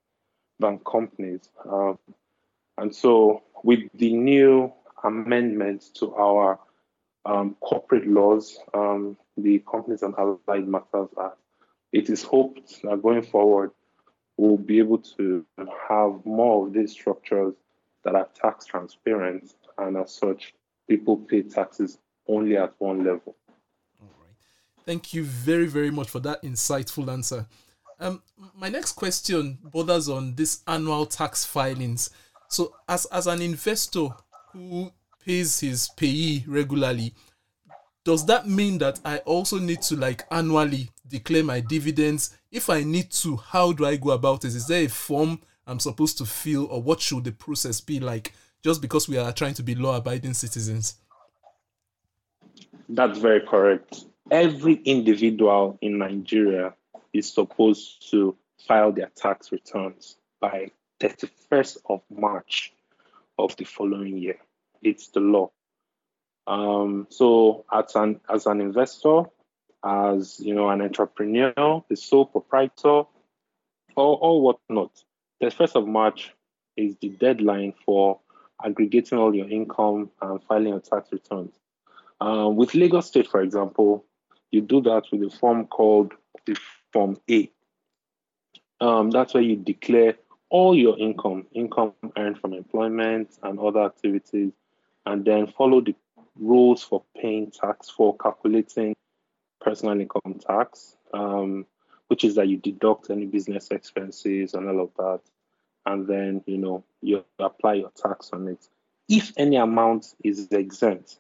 than 0.59 0.79
companies. 0.79 1.49
Um, 1.69 1.99
and 2.77 2.95
so, 2.95 3.43
with 3.63 3.81
the 3.95 4.13
new 4.15 4.73
amendments 5.03 5.91
to 5.91 6.15
our 6.15 6.59
um, 7.25 7.57
corporate 7.61 8.07
laws, 8.07 8.59
um, 8.75 9.17
the 9.37 9.61
Companies 9.61 10.03
and 10.03 10.15
Allied 10.17 10.69
Matters 10.69 11.09
Act, 11.21 11.37
it 11.93 12.11
is 12.11 12.23
hoped 12.23 12.83
that 12.83 13.03
going 13.03 13.23
forward, 13.23 13.71
we'll 14.37 14.57
be 14.57 14.79
able 14.79 14.99
to 14.99 15.45
have 15.89 16.25
more 16.25 16.67
of 16.67 16.73
these 16.73 16.93
structures 16.93 17.55
that 18.05 18.15
are 18.15 18.29
tax 18.35 18.67
transparent, 18.67 19.55
and 19.79 19.97
as 19.97 20.15
such, 20.15 20.55
people 20.89 21.17
pay 21.17 21.43
taxes 21.43 21.99
only 22.29 22.57
at 22.57 22.75
one 22.79 22.99
level. 22.99 23.37
All 24.01 24.09
right. 24.21 24.35
Thank 24.85 25.15
you 25.15 25.25
very, 25.25 25.67
very 25.67 25.91
much 25.91 26.11
for 26.11 26.21
that 26.21 26.43
insightful 26.43 27.11
answer. 27.11 27.47
Um, 28.01 28.23
my 28.55 28.69
next 28.69 28.93
question 28.93 29.59
borders 29.63 30.09
on 30.09 30.35
this 30.35 30.63
annual 30.67 31.07
tax 31.07 31.45
filings. 31.45 32.11
So, 32.49 32.75
as 32.89 33.07
as 33.07 33.27
an 33.27 33.41
investor 33.41 34.09
who 34.53 34.93
pays 35.25 35.61
his 35.61 35.89
PAYE 35.97 36.45
regularly, 36.47 37.15
does 38.05 38.27
that 38.27 38.47
mean 38.47 38.79
that 38.79 39.01
I 39.05 39.19
also 39.19 39.59
need 39.59 39.83
to 39.83 39.97
like 39.97 40.25
annually 40.31 40.91
declare 41.09 41.43
my 41.43 41.61
dividends? 41.61 42.37
If 42.53 42.69
I 42.71 42.83
need 42.85 43.11
to, 43.13 43.37
how 43.37 43.73
do 43.73 43.87
I 43.87 43.97
go 43.97 44.11
about 44.11 44.45
it? 44.45 44.55
Is 44.55 44.67
there 44.67 44.85
a 44.85 44.89
form 44.89 45.41
I'm 45.67 45.81
supposed 45.81 46.19
to 46.19 46.27
fill, 46.27 46.67
or 46.67 46.83
what 46.83 47.01
should 47.01 47.25
the 47.25 47.33
process 47.33 47.81
be 47.81 47.99
like? 48.01 48.35
Just 48.63 48.83
because 48.83 49.09
we 49.09 49.17
are 49.17 49.33
trying 49.33 49.55
to 49.55 49.63
be 49.63 49.75
law-abiding 49.75 50.35
citizens. 50.35 50.97
That's 52.89 53.19
very 53.19 53.41
correct. 53.41 54.05
Every 54.31 54.75
individual 54.75 55.79
in 55.81 55.99
Nigeria 55.99 56.75
is 57.13 57.33
supposed 57.33 58.11
to 58.11 58.37
file 58.67 58.93
their 58.93 59.11
tax 59.17 59.53
returns 59.53 60.17
by 60.41 60.71
31st 61.01 61.79
of 61.89 62.03
March 62.11 62.73
of 63.39 63.57
the 63.57 63.65
following 63.65 64.19
year. 64.19 64.39
It's 64.83 65.09
the 65.09 65.21
law. 65.21 65.51
Um, 66.47 67.07
so 67.11 67.65
as 67.73 67.95
an 67.95 68.21
as 68.29 68.47
an 68.47 68.61
investor, 68.61 69.23
as 69.85 70.41
you 70.41 70.55
know, 70.55 70.69
an 70.69 70.83
entrepreneur, 70.83 71.85
the 71.89 71.97
sole 71.97 72.27
proprietor, 72.27 73.05
or, 73.97 74.19
or 74.19 74.43
whatnot, 74.43 74.91
the 75.41 75.51
first 75.51 75.77
of 75.77 75.87
March 75.87 76.33
is 76.77 76.97
the 77.01 77.09
deadline 77.09 77.75
for 77.85 78.21
aggregating 78.65 79.19
all 79.19 79.35
your 79.35 79.49
income 79.49 80.11
and 80.23 80.43
filing 80.45 80.69
your 80.69 80.81
tax 80.81 81.11
returns. 81.13 81.55
Uh, 82.21 82.49
with 82.49 82.75
Lagos 82.75 83.09
State, 83.09 83.29
for 83.29 83.43
example, 83.43 84.05
you 84.51 84.61
do 84.61 84.81
that 84.83 85.05
with 85.13 85.23
a 85.23 85.31
form 85.31 85.67
called 85.67 86.13
the 86.47 86.57
Form 86.93 87.19
A. 87.31 87.51
Um, 88.81 89.11
that's 89.11 89.35
where 89.35 89.43
you 89.43 89.57
declare 89.57 90.15
all 90.49 90.75
your 90.77 90.99
income, 90.99 91.47
income 91.53 91.93
earned 92.17 92.39
from 92.39 92.53
employment 92.55 93.31
and 93.43 93.59
other 93.59 93.83
activities, 93.83 94.53
and 95.05 95.25
then 95.25 95.49
follow 95.49 95.81
the 95.81 95.95
rules 96.39 96.83
for 96.83 97.03
paying 97.17 97.51
tax 97.51 97.91
for 97.91 98.17
calculating 98.17 98.95
personal 99.61 100.01
income 100.01 100.41
tax, 100.47 100.97
um, 101.13 101.67
which 102.09 102.25
is 102.25 102.35
that 102.37 102.49
you 102.49 102.59
deduct 102.59 103.11
any 103.11 103.27
business 103.27 103.71
expenses 103.71 104.55
and 104.55 104.69
all 104.69 104.81
of 104.81 104.91
that, 104.97 105.21
and 105.87 106.07
then 106.07 106.43
you 106.47 106.59
know 106.59 106.85
you 107.01 107.25
apply 107.39 107.75
your 107.75 107.91
tax 107.91 108.31
on 108.33 108.49
it. 108.49 108.67
If 109.09 109.33
any 109.37 109.57
amount 109.57 110.07
is 110.23 110.49
exempt, 110.51 111.19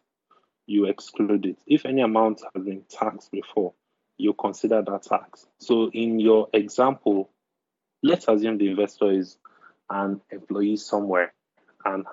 you 0.66 0.86
exclude 0.86 1.46
it. 1.46 1.58
If 1.66 1.84
any 1.84 2.00
amount 2.00 2.42
has 2.54 2.64
been 2.64 2.82
taxed 2.88 3.30
before, 3.30 3.74
you 4.16 4.32
consider 4.32 4.82
that 4.82 5.02
tax. 5.02 5.46
So 5.58 5.90
in 5.90 6.20
your 6.20 6.48
example, 6.52 7.30
let's 8.02 8.26
assume 8.28 8.58
the 8.58 8.70
investor 8.70 9.12
is 9.12 9.36
an 9.90 10.20
employee 10.30 10.76
somewhere 10.76 11.32
and 11.84 12.06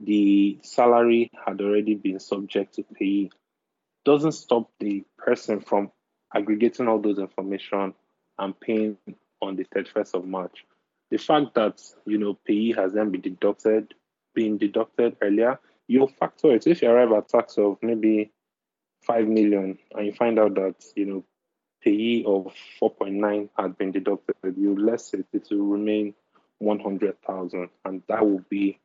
the 0.00 0.58
salary 0.62 1.30
had 1.46 1.60
already 1.60 1.94
been 1.94 2.20
subject 2.20 2.74
to 2.74 2.82
pay 2.82 3.30
doesn't 4.04 4.32
stop 4.32 4.70
the 4.78 5.04
person 5.18 5.60
from 5.60 5.90
aggregating 6.34 6.88
all 6.88 7.00
those 7.00 7.18
information 7.18 7.94
and 8.38 8.60
paying 8.60 8.96
on 9.42 9.56
the 9.56 9.64
31st 9.64 10.14
of 10.14 10.26
March. 10.26 10.64
The 11.10 11.18
fact 11.18 11.54
that 11.54 11.80
you 12.04 12.18
know 12.18 12.34
PAYE 12.46 12.72
has 12.76 12.92
then 12.92 13.10
been 13.10 13.20
deducted, 13.20 13.94
been 14.34 14.58
deducted 14.58 15.16
earlier, 15.22 15.58
you'll 15.86 16.08
factor 16.08 16.54
it. 16.54 16.66
If 16.66 16.82
you 16.82 16.90
arrive 16.90 17.12
at 17.12 17.28
tax 17.28 17.58
of 17.58 17.78
maybe 17.82 18.32
five 19.02 19.26
million 19.26 19.78
and 19.94 20.06
you 20.06 20.12
find 20.12 20.38
out 20.38 20.54
that 20.54 20.84
you 20.94 21.06
know 21.06 21.24
PAYE 21.82 22.24
of 22.26 22.52
4.9 22.80 23.48
had 23.56 23.78
been 23.78 23.92
deducted, 23.92 24.36
you 24.56 24.76
less 24.76 25.14
it, 25.14 25.26
it 25.32 25.46
will 25.50 25.66
remain 25.66 26.14
100,000, 26.58 27.68
and 27.84 28.02
that 28.08 28.26
will 28.26 28.44
be 28.48 28.78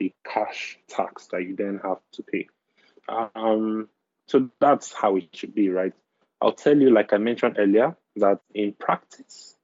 the 0.00 0.12
cash 0.24 0.78
tax 0.88 1.28
that 1.28 1.42
you 1.42 1.54
then 1.54 1.78
have 1.84 1.98
to 2.12 2.24
pay. 2.24 2.48
Um, 3.08 3.88
so 4.26 4.50
that's 4.58 4.92
how 4.92 5.16
it 5.16 5.28
should 5.32 5.54
be, 5.54 5.68
right? 5.68 5.92
I'll 6.40 6.52
tell 6.52 6.76
you, 6.76 6.90
like 6.90 7.12
I 7.12 7.18
mentioned 7.18 7.56
earlier, 7.58 7.96
that 8.16 8.40
in 8.54 8.72
practice, 8.72 9.56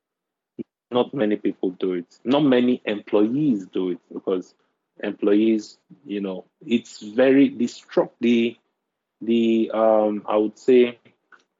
not 0.90 1.14
many 1.14 1.37
people 1.37 1.70
do 1.70 1.94
it. 1.94 2.18
Not 2.25 2.44
many 2.44 2.83
employees 2.85 3.66
do 3.66 3.90
it 3.90 3.99
because 4.12 4.55
employees, 5.03 5.79
you 6.05 6.20
know, 6.20 6.44
it's 6.64 7.01
very 7.03 7.49
the 7.49 7.70
the 8.20 8.57
the 9.22 9.70
um 9.72 10.22
I 10.29 10.37
would 10.37 10.59
say 10.59 10.99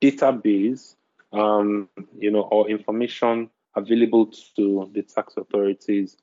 database 0.03 0.95
um 1.33 1.89
you 2.19 2.31
know 2.31 2.43
or 2.43 2.69
information 2.69 3.51
available 3.75 4.27
to 4.57 4.91
the 4.93 5.03
tax 5.03 5.37
authorities 5.37 6.17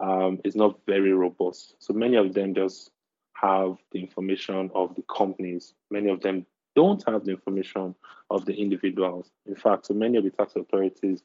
um, 0.00 0.40
is 0.44 0.54
not 0.54 0.78
very 0.86 1.12
robust. 1.12 1.74
So 1.78 1.92
many 1.92 2.16
of 2.16 2.34
them 2.34 2.54
just 2.54 2.90
have 3.34 3.76
the 3.92 4.00
information 4.00 4.70
of 4.74 4.94
the 4.94 5.02
companies. 5.02 5.74
Many 5.90 6.10
of 6.10 6.20
them 6.20 6.46
don't 6.74 7.02
have 7.08 7.24
the 7.24 7.32
information 7.32 7.94
of 8.30 8.44
the 8.44 8.54
individuals. 8.54 9.30
In 9.46 9.54
fact, 9.54 9.86
so 9.86 9.94
many 9.94 10.18
of 10.18 10.24
the 10.24 10.30
tax 10.30 10.54
authorities 10.56 11.22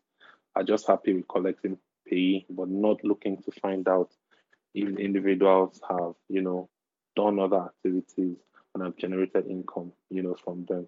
are 0.55 0.63
just 0.63 0.87
happy 0.87 1.13
with 1.13 1.27
collecting 1.27 1.77
pay, 2.07 2.45
but 2.49 2.69
not 2.69 3.03
looking 3.03 3.41
to 3.43 3.51
find 3.51 3.87
out 3.87 4.11
if 4.73 4.95
the 4.95 5.01
individuals 5.01 5.79
have, 5.87 6.13
you 6.29 6.41
know, 6.41 6.69
done 7.15 7.39
other 7.39 7.61
activities 7.61 8.37
and 8.73 8.83
have 8.83 8.95
generated 8.97 9.45
income, 9.47 9.91
you 10.09 10.23
know, 10.23 10.35
from 10.43 10.65
them. 10.65 10.87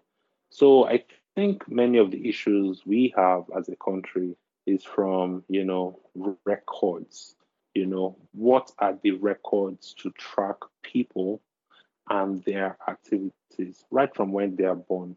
So 0.50 0.88
I 0.88 1.04
think 1.36 1.69
many 1.69 1.98
of 1.98 2.12
the 2.12 2.28
issues 2.28 2.82
we 2.86 3.13
have 3.15 3.43
as 3.56 3.69
a 3.69 3.76
country 3.76 4.36
is 4.65 4.84
from, 4.84 5.43
you 5.48 5.63
know, 5.63 6.00
records 6.45 7.35
you 7.76 7.86
know, 7.86 8.18
what 8.32 8.72
are 8.80 8.98
the 9.04 9.12
records 9.12 9.94
to 10.00 10.10
track 10.12 10.56
people 10.82 11.42
and 12.10 12.44
their 12.46 12.78
activities 12.88 13.84
right 13.92 14.16
from 14.16 14.32
when 14.32 14.56
they 14.56 14.64
are 14.64 14.76
born? 14.76 15.16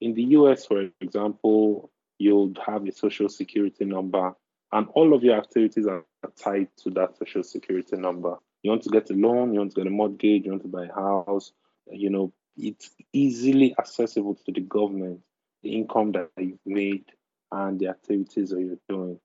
In 0.00 0.14
the 0.14 0.22
US, 0.38 0.66
for 0.66 0.90
example, 1.00 1.90
you'll 2.18 2.52
have 2.64 2.86
a 2.86 2.92
social 2.92 3.28
security 3.28 3.86
number, 3.86 4.34
and 4.70 4.86
all 4.94 5.14
of 5.14 5.24
your 5.24 5.36
activities 5.36 5.86
are 5.86 6.04
tied 6.40 6.68
to 6.82 6.90
that 6.90 7.16
social 7.16 7.42
security 7.42 7.96
number. 7.96 8.36
You 8.62 8.70
want 8.70 8.82
to 8.82 8.90
get 8.90 9.10
a 9.10 9.14
loan, 9.14 9.52
you 9.52 9.60
want 9.60 9.72
to 9.72 9.80
get 9.80 9.86
a 9.86 9.90
mortgage, 9.90 10.44
you 10.44 10.50
want 10.50 10.62
to 10.62 10.68
buy 10.68 10.86
a 10.86 10.94
house, 10.94 11.52
you 11.90 12.10
know, 12.10 12.32
it's 12.56 12.90
easily 13.12 13.74
accessible 13.78 14.36
to 14.46 14.52
the 14.52 14.60
government, 14.60 15.20
the 15.62 15.74
income 15.74 16.12
that 16.12 16.30
you've 16.38 16.58
made 16.66 17.04
and 17.50 17.78
the 17.78 17.88
activities 17.88 18.50
that 18.50 18.60
you're 18.60 18.78
doing. 18.88 19.18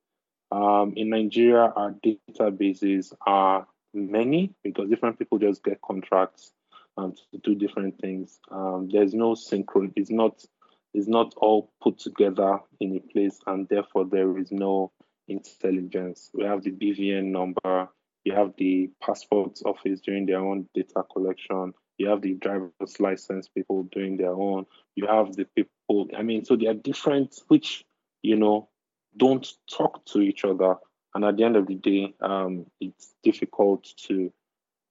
Um, 0.51 0.93
in 0.95 1.09
Nigeria, 1.09 1.71
our 1.75 1.93
databases 2.03 3.13
are 3.25 3.67
many 3.93 4.53
because 4.63 4.89
different 4.89 5.19
people 5.19 5.37
just 5.37 5.63
get 5.63 5.81
contracts 5.81 6.51
um, 6.97 7.13
to 7.31 7.39
do 7.43 7.55
different 7.55 7.99
things. 7.99 8.39
Um, 8.51 8.89
there's 8.91 9.13
no 9.13 9.33
synchron. 9.33 9.93
It's 9.95 10.11
not. 10.11 10.43
It's 10.91 11.07
not 11.07 11.35
all 11.37 11.71
put 11.83 11.99
together 11.99 12.59
in 12.79 12.97
a 12.97 12.99
place, 12.99 13.39
and 13.45 13.67
therefore 13.69 14.05
there 14.05 14.35
is 14.39 14.51
no 14.51 14.91
intelligence. 15.27 16.31
We 16.33 16.45
have 16.45 16.63
the 16.63 16.71
BVN 16.71 17.25
number. 17.25 17.89
You 18.23 18.33
have 18.33 18.53
the 18.57 18.89
passport 19.01 19.59
office 19.65 20.01
doing 20.01 20.25
their 20.25 20.39
own 20.39 20.67
data 20.73 21.03
collection. 21.13 21.73
You 21.99 22.09
have 22.09 22.21
the 22.21 22.33
driver's 22.33 22.99
license 22.99 23.47
people 23.47 23.83
doing 23.91 24.17
their 24.17 24.33
own. 24.33 24.65
You 24.95 25.05
have 25.05 25.35
the 25.35 25.45
people. 25.45 26.07
I 26.17 26.23
mean, 26.23 26.43
so 26.43 26.55
they 26.55 26.67
are 26.67 26.73
different, 26.73 27.35
which 27.49 27.85
you 28.23 28.35
know 28.35 28.69
don't 29.15 29.47
talk 29.71 30.05
to 30.05 30.21
each 30.21 30.43
other. 30.45 30.75
And 31.15 31.25
at 31.25 31.37
the 31.37 31.43
end 31.43 31.55
of 31.55 31.67
the 31.67 31.75
day, 31.75 32.13
um, 32.21 32.65
it's 32.79 33.13
difficult 33.23 33.87
to 34.07 34.31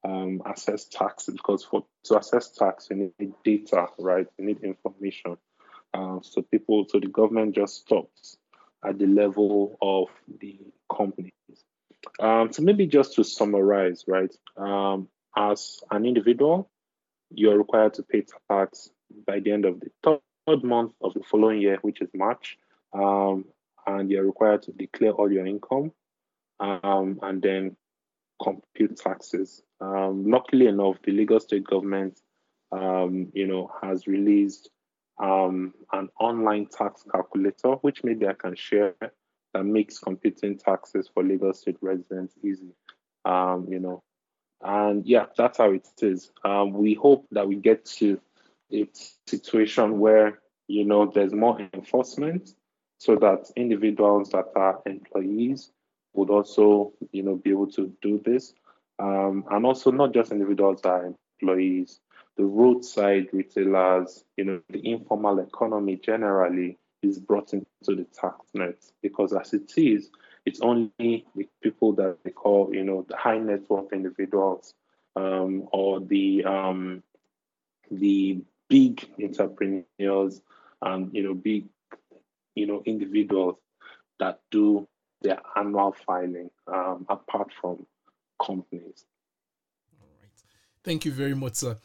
um, 0.04 0.42
assess 0.46 0.84
tax 0.86 1.26
because 1.26 1.64
for 1.64 1.84
to 2.04 2.18
assess 2.18 2.50
tax, 2.50 2.88
you 2.90 3.12
need 3.18 3.32
data, 3.44 3.86
right? 3.98 4.26
You 4.38 4.46
need 4.46 4.62
information. 4.62 5.36
Uh, 5.94 6.18
so 6.22 6.42
people, 6.42 6.86
so 6.88 7.00
the 7.00 7.08
government 7.08 7.54
just 7.54 7.76
stops 7.76 8.36
at 8.84 8.98
the 8.98 9.06
level 9.06 9.76
of 9.80 10.08
the 10.40 10.58
companies. 10.94 11.32
Um, 12.20 12.52
so 12.52 12.62
maybe 12.62 12.86
just 12.86 13.14
to 13.14 13.24
summarize, 13.24 14.04
right? 14.06 14.34
Um, 14.56 15.08
as 15.36 15.80
an 15.90 16.04
individual, 16.06 16.70
you're 17.30 17.58
required 17.58 17.94
to 17.94 18.02
pay 18.02 18.24
tax 18.50 18.90
by 19.26 19.40
the 19.40 19.52
end 19.52 19.64
of 19.64 19.80
the 19.80 19.90
third 20.02 20.64
month 20.64 20.92
of 21.00 21.14
the 21.14 21.22
following 21.22 21.60
year, 21.60 21.78
which 21.82 22.00
is 22.00 22.08
March. 22.14 22.58
Um, 22.92 23.44
and 23.86 24.10
you're 24.10 24.24
required 24.24 24.62
to 24.62 24.72
declare 24.72 25.12
all 25.12 25.30
your 25.30 25.46
income 25.46 25.92
um, 26.60 27.18
and 27.22 27.42
then 27.42 27.76
compute 28.42 28.96
taxes. 28.96 29.62
Um, 29.80 30.30
luckily 30.30 30.66
enough, 30.66 30.96
the 31.04 31.12
Lagos 31.12 31.44
state 31.44 31.64
government, 31.64 32.20
um, 32.72 33.30
you 33.32 33.46
know, 33.46 33.70
has 33.82 34.06
released 34.06 34.70
um, 35.22 35.74
an 35.92 36.08
online 36.20 36.66
tax 36.66 37.04
calculator, 37.10 37.72
which 37.80 38.04
maybe 38.04 38.26
I 38.26 38.34
can 38.34 38.54
share, 38.54 38.94
that 39.54 39.64
makes 39.64 39.98
computing 39.98 40.58
taxes 40.58 41.08
for 41.12 41.22
Lagos 41.22 41.60
state 41.60 41.78
residents 41.80 42.34
easy. 42.44 42.74
Um, 43.24 43.66
you 43.68 43.80
know, 43.80 44.02
and 44.62 45.06
yeah, 45.06 45.26
that's 45.36 45.58
how 45.58 45.72
it 45.72 45.88
is. 46.00 46.30
Um, 46.44 46.72
we 46.72 46.94
hope 46.94 47.26
that 47.32 47.48
we 47.48 47.56
get 47.56 47.84
to 47.86 48.20
a 48.72 48.86
situation 49.26 49.98
where 49.98 50.40
you 50.68 50.84
know, 50.84 51.10
there's 51.12 51.32
more 51.32 51.58
enforcement 51.72 52.50
so 52.98 53.16
that 53.16 53.50
individuals 53.56 54.30
that 54.30 54.46
are 54.54 54.80
employees 54.84 55.70
would 56.14 56.30
also, 56.30 56.92
you 57.12 57.22
know, 57.22 57.36
be 57.36 57.50
able 57.50 57.70
to 57.72 57.92
do 58.02 58.20
this. 58.24 58.52
Um, 58.98 59.44
and 59.50 59.64
also 59.64 59.92
not 59.92 60.12
just 60.12 60.32
individuals 60.32 60.82
that 60.82 60.88
are 60.88 61.14
employees, 61.40 62.00
the 62.36 62.44
roadside 62.44 63.28
retailers, 63.32 64.24
you 64.36 64.44
know, 64.44 64.60
the 64.68 64.80
informal 64.90 65.38
economy 65.38 65.96
generally 65.96 66.78
is 67.02 67.18
brought 67.18 67.52
into 67.52 67.66
the 67.86 68.06
tax 68.20 68.36
net 68.54 68.76
because 69.02 69.32
as 69.32 69.54
it 69.54 69.72
is, 69.76 70.10
it's 70.44 70.60
only 70.60 70.90
the 71.36 71.48
people 71.62 71.92
that 71.92 72.16
they 72.24 72.30
call, 72.30 72.74
you 72.74 72.82
know, 72.82 73.04
the 73.08 73.16
high 73.16 73.38
net 73.38 73.60
worth 73.68 73.92
individuals 73.92 74.74
um, 75.14 75.68
or 75.72 76.00
the 76.00 76.44
um, 76.44 77.02
the 77.90 78.40
big 78.68 79.08
entrepreneurs 79.22 80.40
and 80.82 81.14
you 81.14 81.22
know 81.22 81.34
big 81.34 81.66
you 82.58 82.66
know 82.66 82.82
individuals 82.84 83.56
that 84.18 84.40
do 84.50 84.86
their 85.22 85.40
annual 85.56 85.94
filing 86.06 86.50
um, 86.66 87.06
apart 87.08 87.50
from 87.60 87.86
companies. 88.44 89.04
All 90.00 90.08
right. 90.20 90.30
Thank 90.84 91.04
you 91.04 91.12
very 91.12 91.34
much, 91.34 91.54
sir. 91.54 91.76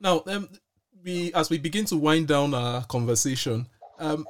Now, 0.00 0.22
um, 0.26 0.48
we 1.04 1.32
as 1.34 1.50
we 1.50 1.58
begin 1.58 1.84
to 1.86 1.96
wind 1.96 2.28
down 2.28 2.54
our 2.54 2.84
conversation, 2.84 3.66
um, 3.98 4.26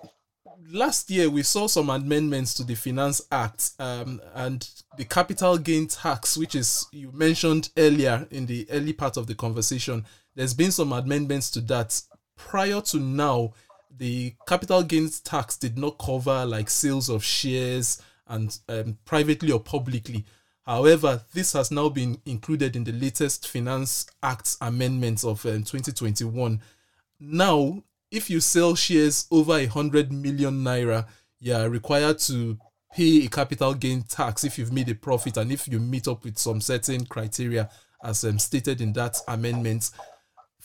last 0.72 1.10
year 1.10 1.30
we 1.30 1.42
saw 1.42 1.66
some 1.66 1.90
amendments 1.90 2.54
to 2.54 2.64
the 2.64 2.74
Finance 2.74 3.22
Act 3.30 3.72
um, 3.78 4.20
and 4.34 4.68
the 4.96 5.04
capital 5.04 5.58
gain 5.58 5.86
tax, 5.86 6.36
which 6.36 6.54
is 6.54 6.86
you 6.92 7.12
mentioned 7.12 7.70
earlier 7.76 8.26
in 8.30 8.46
the 8.46 8.66
early 8.70 8.92
part 8.92 9.16
of 9.16 9.26
the 9.26 9.34
conversation. 9.34 10.04
There's 10.34 10.54
been 10.54 10.72
some 10.72 10.92
amendments 10.92 11.50
to 11.52 11.60
that. 11.62 12.00
Prior 12.36 12.80
to 12.80 12.98
now, 12.98 13.52
the 13.96 14.34
capital 14.46 14.82
gains 14.82 15.20
tax 15.20 15.56
did 15.56 15.78
not 15.78 15.98
cover 15.98 16.44
like 16.44 16.68
sales 16.70 17.08
of 17.08 17.24
shares 17.24 18.00
and 18.26 18.58
um, 18.68 18.98
privately 19.04 19.52
or 19.52 19.60
publicly. 19.60 20.24
However, 20.66 21.22
this 21.34 21.52
has 21.52 21.70
now 21.70 21.90
been 21.90 22.18
included 22.24 22.74
in 22.74 22.84
the 22.84 22.92
latest 22.92 23.48
Finance 23.48 24.06
Act 24.22 24.56
amendments 24.60 25.22
of 25.22 25.44
um, 25.44 25.62
2021. 25.62 26.60
Now, 27.20 27.82
if 28.10 28.30
you 28.30 28.40
sell 28.40 28.74
shares 28.74 29.26
over 29.30 29.58
a 29.58 29.66
hundred 29.66 30.12
million 30.12 30.64
naira, 30.64 31.06
you 31.38 31.54
are 31.54 31.68
required 31.68 32.18
to 32.20 32.58
pay 32.94 33.24
a 33.24 33.28
capital 33.28 33.74
gain 33.74 34.02
tax 34.02 34.44
if 34.44 34.58
you've 34.58 34.72
made 34.72 34.88
a 34.88 34.94
profit 34.94 35.36
and 35.36 35.52
if 35.52 35.68
you 35.68 35.80
meet 35.80 36.08
up 36.08 36.24
with 36.24 36.38
some 36.38 36.60
certain 36.60 37.04
criteria 37.04 37.68
as 38.02 38.24
um, 38.24 38.38
stated 38.38 38.80
in 38.80 38.92
that 38.94 39.18
amendment. 39.28 39.90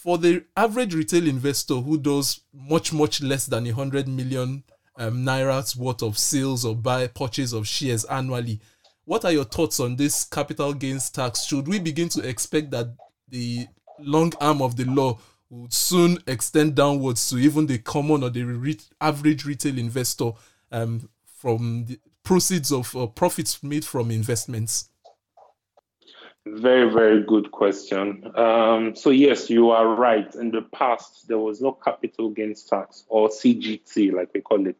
For 0.01 0.17
the 0.17 0.45
average 0.55 0.95
retail 0.95 1.27
investor 1.27 1.75
who 1.75 1.97
does 1.97 2.39
much, 2.53 2.93
much 2.93 3.21
less 3.21 3.47
than 3.47 3.67
a 3.67 3.71
hundred 3.71 4.07
million 4.07 4.63
um, 4.95 5.25
naira's 5.25 5.75
worth 5.75 6.01
of 6.01 6.17
sales 6.17 6.63
or 6.63 6.73
buy 6.73 7.07
purchase 7.07 7.51
of 7.51 7.67
shares 7.67 8.05
annually, 8.05 8.61
what 9.03 9.25
are 9.25 9.33
your 9.33 9.43
thoughts 9.43 9.81
on 9.81 9.97
this 9.97 10.23
capital 10.23 10.73
gains 10.73 11.09
tax? 11.09 11.43
Should 11.43 11.67
we 11.67 11.79
begin 11.79 12.07
to 12.09 12.25
expect 12.25 12.71
that 12.71 12.95
the 13.27 13.67
long 13.99 14.31
arm 14.39 14.61
of 14.61 14.77
the 14.77 14.85
law 14.85 15.19
would 15.49 15.73
soon 15.73 16.17
extend 16.27 16.75
downwards 16.75 17.29
to 17.29 17.37
even 17.37 17.65
the 17.67 17.79
common 17.79 18.23
or 18.23 18.29
the 18.29 18.43
re- 18.43 18.79
average 19.01 19.43
retail 19.43 19.77
investor 19.77 20.31
um, 20.71 21.09
from 21.25 21.83
the 21.89 21.99
proceeds 22.23 22.71
of 22.71 22.95
uh, 22.95 23.05
profits 23.05 23.61
made 23.61 23.83
from 23.83 24.11
investments? 24.11 24.91
Very, 26.45 26.91
very 26.91 27.23
good 27.23 27.51
question. 27.51 28.31
Um, 28.35 28.95
so, 28.95 29.09
yes, 29.09 29.49
you 29.49 29.71
are 29.71 29.87
right. 29.87 30.33
In 30.35 30.51
the 30.51 30.61
past, 30.61 31.27
there 31.27 31.37
was 31.37 31.61
no 31.61 31.73
capital 31.73 32.29
gains 32.29 32.63
tax 32.63 33.03
or 33.07 33.29
CGT, 33.29 34.13
like 34.13 34.33
we 34.33 34.41
call 34.41 34.65
it, 34.67 34.77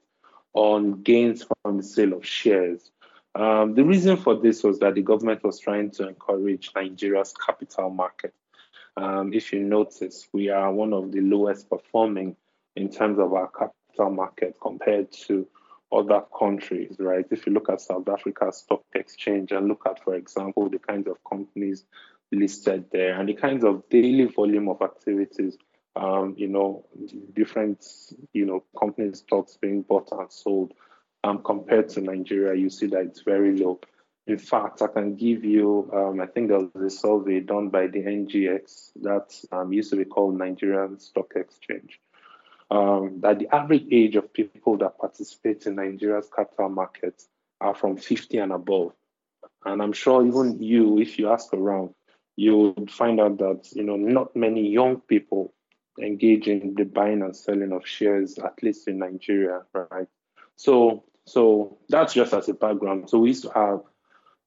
on 0.53 1.03
gains 1.03 1.45
from 1.63 1.77
the 1.77 1.83
sale 1.83 2.13
of 2.13 2.25
shares. 2.25 2.89
Um, 3.35 3.75
the 3.75 3.83
reason 3.83 4.17
for 4.17 4.35
this 4.35 4.63
was 4.63 4.79
that 4.79 4.95
the 4.95 5.01
government 5.01 5.43
was 5.43 5.59
trying 5.59 5.91
to 5.91 6.07
encourage 6.07 6.71
Nigeria's 6.75 7.33
capital 7.33 7.89
market. 7.89 8.33
Um, 8.97 9.33
if 9.33 9.53
you 9.53 9.59
notice, 9.59 10.27
we 10.33 10.49
are 10.49 10.71
one 10.73 10.93
of 10.93 11.11
the 11.11 11.21
lowest 11.21 11.69
performing 11.69 12.35
in 12.75 12.89
terms 12.89 13.19
of 13.19 13.33
our 13.33 13.49
capital 13.49 14.09
market 14.09 14.55
compared 14.61 15.11
to 15.11 15.47
other 15.91 16.21
countries, 16.37 16.95
right? 16.99 17.25
If 17.31 17.47
you 17.47 17.53
look 17.53 17.69
at 17.69 17.81
South 17.81 18.07
Africa's 18.07 18.57
stock 18.57 18.83
exchange 18.93 19.51
and 19.51 19.67
look 19.67 19.83
at, 19.85 20.03
for 20.03 20.15
example, 20.15 20.69
the 20.69 20.79
kinds 20.79 21.07
of 21.07 21.17
companies 21.27 21.85
listed 22.31 22.85
there 22.91 23.19
and 23.19 23.27
the 23.27 23.33
kinds 23.33 23.63
of 23.63 23.87
daily 23.89 24.25
volume 24.25 24.69
of 24.69 24.81
activities, 24.81 25.57
um, 25.95 26.35
you 26.37 26.47
know, 26.47 26.85
different, 27.33 27.85
you 28.33 28.45
know, 28.45 28.63
company 28.79 29.13
stocks 29.13 29.57
being 29.59 29.81
bought 29.81 30.09
and 30.11 30.31
sold, 30.31 30.73
um, 31.23 31.41
compared 31.43 31.89
to 31.89 32.01
Nigeria, 32.01 32.59
you 32.59 32.69
see 32.69 32.87
that 32.87 33.01
it's 33.01 33.21
very 33.21 33.57
low. 33.57 33.79
In 34.27 34.37
fact, 34.37 34.81
I 34.83 34.87
can 34.87 35.15
give 35.15 35.43
you, 35.43 35.89
um, 35.91 36.21
I 36.21 36.27
think 36.27 36.49
there 36.49 36.59
was 36.59 36.93
a 36.93 36.95
survey 36.95 37.39
done 37.39 37.69
by 37.69 37.87
the 37.87 37.99
NGX 37.99 38.91
that 39.01 39.35
um, 39.51 39.73
used 39.73 39.89
to 39.89 39.95
be 39.95 40.05
called 40.05 40.37
Nigerian 40.37 40.99
Stock 40.99 41.31
Exchange, 41.35 41.99
um, 42.71 43.19
that 43.21 43.39
the 43.39 43.53
average 43.53 43.87
age 43.91 44.15
of 44.15 44.33
people 44.33 44.77
that 44.77 44.97
participate 44.99 45.65
in 45.65 45.75
Nigeria's 45.75 46.29
capital 46.33 46.69
markets 46.69 47.27
are 47.59 47.75
from 47.75 47.97
50 47.97 48.37
and 48.37 48.51
above. 48.51 48.93
And 49.65 49.81
I'm 49.81 49.93
sure 49.93 50.25
even 50.25 50.61
you, 50.61 50.99
if 50.99 51.19
you 51.19 51.29
ask 51.29 51.53
around, 51.53 51.93
you 52.35 52.73
would 52.77 52.91
find 52.91 53.19
out 53.19 53.37
that, 53.39 53.69
you 53.73 53.83
know, 53.83 53.97
not 53.97 54.35
many 54.35 54.69
young 54.69 55.01
people 55.01 55.53
engage 55.99 56.47
in 56.47 56.75
the 56.75 56.85
buying 56.85 57.21
and 57.21 57.35
selling 57.35 57.73
of 57.73 57.85
shares, 57.85 58.37
at 58.37 58.61
least 58.63 58.87
in 58.87 58.99
Nigeria, 58.99 59.63
right? 59.73 60.07
So, 60.55 61.03
so 61.25 61.77
that's 61.89 62.13
just 62.13 62.33
as 62.33 62.47
a 62.47 62.53
background. 62.53 63.09
So 63.09 63.19
we 63.19 63.29
used 63.29 63.43
to 63.43 63.51
have 63.51 63.81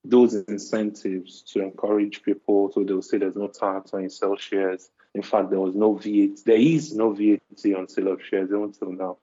those 0.05 0.35
incentives 0.35 1.43
to 1.43 1.61
encourage 1.63 2.23
people. 2.23 2.73
So 2.73 2.83
they'll 2.83 3.03
say 3.03 3.19
there's 3.19 3.37
no 3.37 3.49
tax 3.49 3.93
on 3.93 4.09
sell 4.09 4.37
shares. 4.37 4.91
In 5.15 5.23
fact, 5.23 5.51
there 5.51 5.61
was 5.61 5.75
no 5.75 5.95
VAT. 5.95 6.45
There 6.45 6.57
is 6.57 6.95
no 6.95 7.13
VAT 7.13 7.77
on 7.77 7.89
sale 7.89 8.09
of 8.13 8.23
shares 8.23 8.51
until 8.51 8.93
now. 8.93 9.19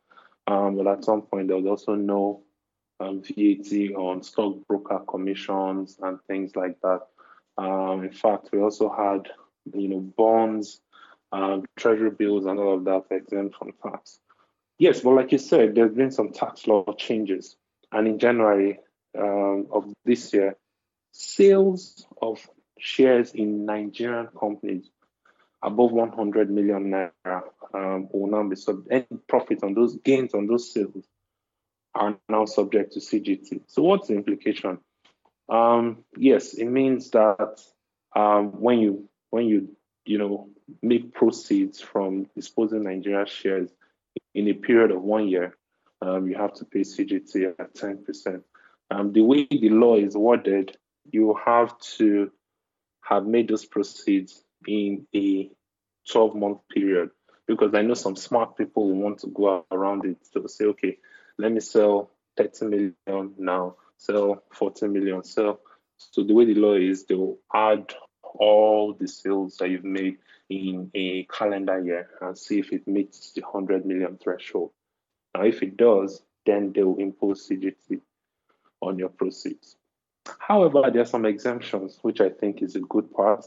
Um, 0.48 0.78
but 0.78 0.88
at 0.88 1.04
some 1.04 1.24
point, 1.24 1.48
there 1.48 1.58
was 1.58 1.66
also 1.66 1.96
no 1.96 2.44
um, 3.00 3.22
VAT 3.22 3.96
on 3.96 4.24
stockbroker 4.24 5.00
commissions 5.08 5.98
and 6.02 6.20
things 6.28 6.56
like 6.56 6.80
that. 6.82 7.02
Um, 7.58 8.04
in 8.04 8.12
fact, 8.12 8.50
we 8.52 8.60
also 8.60 8.90
had, 8.90 9.30
you 9.78 9.90
know, 9.90 10.00
bonds, 10.00 10.80
um, 11.32 11.66
treasury 11.76 12.12
bills, 12.12 12.46
and 12.46 12.60
all 12.60 12.76
of 12.76 12.86
that 12.86 13.06
exempt 13.12 13.56
from 13.58 13.74
tax. 13.84 14.20
Yes, 14.78 15.02
but 15.02 15.12
like 15.12 15.32
you 15.32 15.38
said, 15.38 15.76
there's 15.76 15.94
been 15.94 16.12
some 16.12 16.32
tax 16.32 16.66
law 16.68 16.86
changes, 16.94 17.56
and 17.92 18.08
in 18.08 18.18
January 18.18 18.80
um, 19.18 19.68
of 19.72 19.92
this 20.06 20.34
year, 20.34 20.56
Sales 21.12 22.06
of 22.22 22.48
shares 22.80 23.34
in 23.34 23.66
Nigerian 23.66 24.28
companies 24.40 24.90
above 25.64 25.92
100 25.92 26.50
million 26.50 26.90
naira 26.92 27.42
um, 27.74 28.08
will 28.12 28.30
now 28.30 28.48
be 28.48 28.56
sub 28.56 28.84
any 28.90 29.06
profit 29.28 29.64
on 29.64 29.74
those 29.74 29.98
gains 29.98 30.34
on 30.34 30.48
those 30.48 30.74
sales 30.74 31.06
are 31.96 32.18
now 32.30 32.46
subject 32.46 32.94
to 32.94 33.00
CGT. 33.00 33.62
So 33.68 33.82
what's 33.84 34.08
the 34.08 34.16
implication? 34.16 34.78
Um, 35.50 36.06
yes, 36.16 36.54
it 36.54 36.66
means 36.66 37.10
that 37.12 37.60
um, 38.16 38.62
when 38.62 38.80
you 38.80 39.10
when 39.32 39.46
you 39.48 39.76
you 40.06 40.18
know 40.18 40.50
make 40.82 41.14
proceeds 41.14 41.82
from 41.82 42.28
disposing 42.36 42.84
Nigeria 42.84 43.26
shares 43.26 43.70
in 44.36 44.48
a 44.48 44.54
period 44.54 44.92
of 44.92 45.02
one 45.02 45.28
year, 45.28 45.58
um, 46.02 46.28
you 46.28 46.36
have 46.38 46.54
to 46.56 46.66
pay 46.66 46.82
CGT 46.82 47.54
at 47.60 47.74
10%. 47.74 48.44
Um, 48.92 49.12
the 49.14 49.22
way 49.22 49.48
the 49.50 49.70
law 49.70 49.96
is 49.96 50.16
worded 50.16 50.78
you 51.12 51.38
have 51.46 51.78
to 51.80 52.32
have 53.02 53.26
made 53.26 53.48
those 53.48 53.66
proceeds 53.66 54.44
in 54.68 55.08
a 55.16 55.50
12 56.12 56.36
month 56.36 56.60
period 56.70 57.12
because 57.48 57.74
I 57.74 57.82
know 57.82 57.96
some 57.96 58.16
smart 58.16 58.58
people 58.58 58.88
will 58.88 59.02
want 59.02 59.20
to 59.20 59.28
go 59.28 59.66
around 59.72 60.06
it 60.06 60.18
to 60.34 60.48
say, 60.48 60.66
okay, 60.66 60.98
let 61.38 61.52
me 61.52 61.60
sell 61.60 62.12
30 62.38 62.66
million 62.66 63.34
now, 63.38 63.76
sell 63.98 64.44
40 64.54 64.88
million, 64.88 65.24
sell. 65.24 65.60
So 65.98 66.24
the 66.24 66.34
way 66.34 66.46
the 66.46 66.56
law 66.56 66.76
is, 66.76 67.06
they 67.06 67.16
will 67.16 67.40
add 67.54 67.94
all 68.22 68.94
the 68.94 69.08
sales 69.08 69.58
that 69.58 69.70
you've 69.70 69.84
made 69.84 70.18
in 70.50 70.92
a 70.94 71.24
calendar 71.24 71.84
year 71.84 72.10
and 72.22 72.38
see 72.38 72.60
if 72.60 72.72
it 72.72 72.88
meets 72.88 73.34
the 73.34 73.42
100 73.42 73.86
million 73.86 74.18
threshold. 74.22 74.72
Now, 75.36 75.44
if 75.44 75.62
it 75.64 75.78
does, 75.78 76.22
then 76.46 76.72
they 76.74 76.84
will 76.84 76.98
impose 76.98 77.48
CGT 77.48 78.02
on 78.82 78.98
your 79.00 79.10
proceeds. 79.10 79.76
However, 80.38 80.84
there 80.92 81.02
are 81.02 81.06
some 81.06 81.26
exemptions, 81.26 81.98
which 82.02 82.22
I 82.22 82.30
think 82.30 82.62
is 82.62 82.76
a 82.76 82.80
good 82.80 83.12
part. 83.12 83.46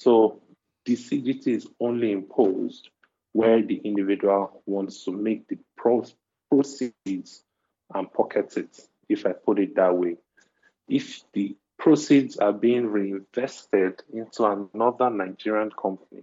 So 0.00 0.40
the 0.86 0.96
CGT 0.96 1.46
is 1.48 1.68
only 1.78 2.10
imposed 2.12 2.88
where 3.32 3.60
the 3.62 3.76
individual 3.84 4.62
wants 4.64 5.04
to 5.04 5.12
make 5.12 5.46
the 5.46 5.58
proceeds 5.76 7.42
and 7.92 8.10
pocket 8.10 8.56
it, 8.56 8.80
if 9.10 9.26
I 9.26 9.32
put 9.32 9.58
it 9.58 9.76
that 9.76 9.94
way. 9.94 10.16
If 10.88 11.22
the 11.34 11.54
proceeds 11.78 12.38
are 12.38 12.54
being 12.54 12.86
reinvested 12.86 14.02
into 14.10 14.46
another 14.46 15.10
Nigerian 15.10 15.70
company, 15.70 16.22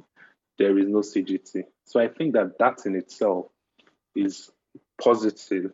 there 0.57 0.75
is 0.79 0.87
no 0.87 1.01
CGT. 1.01 1.65
So 1.85 1.99
I 1.99 2.07
think 2.07 2.33
that 2.33 2.57
that 2.57 2.87
in 2.87 2.95
itself 2.95 3.45
is 4.15 4.49
positive 4.99 5.71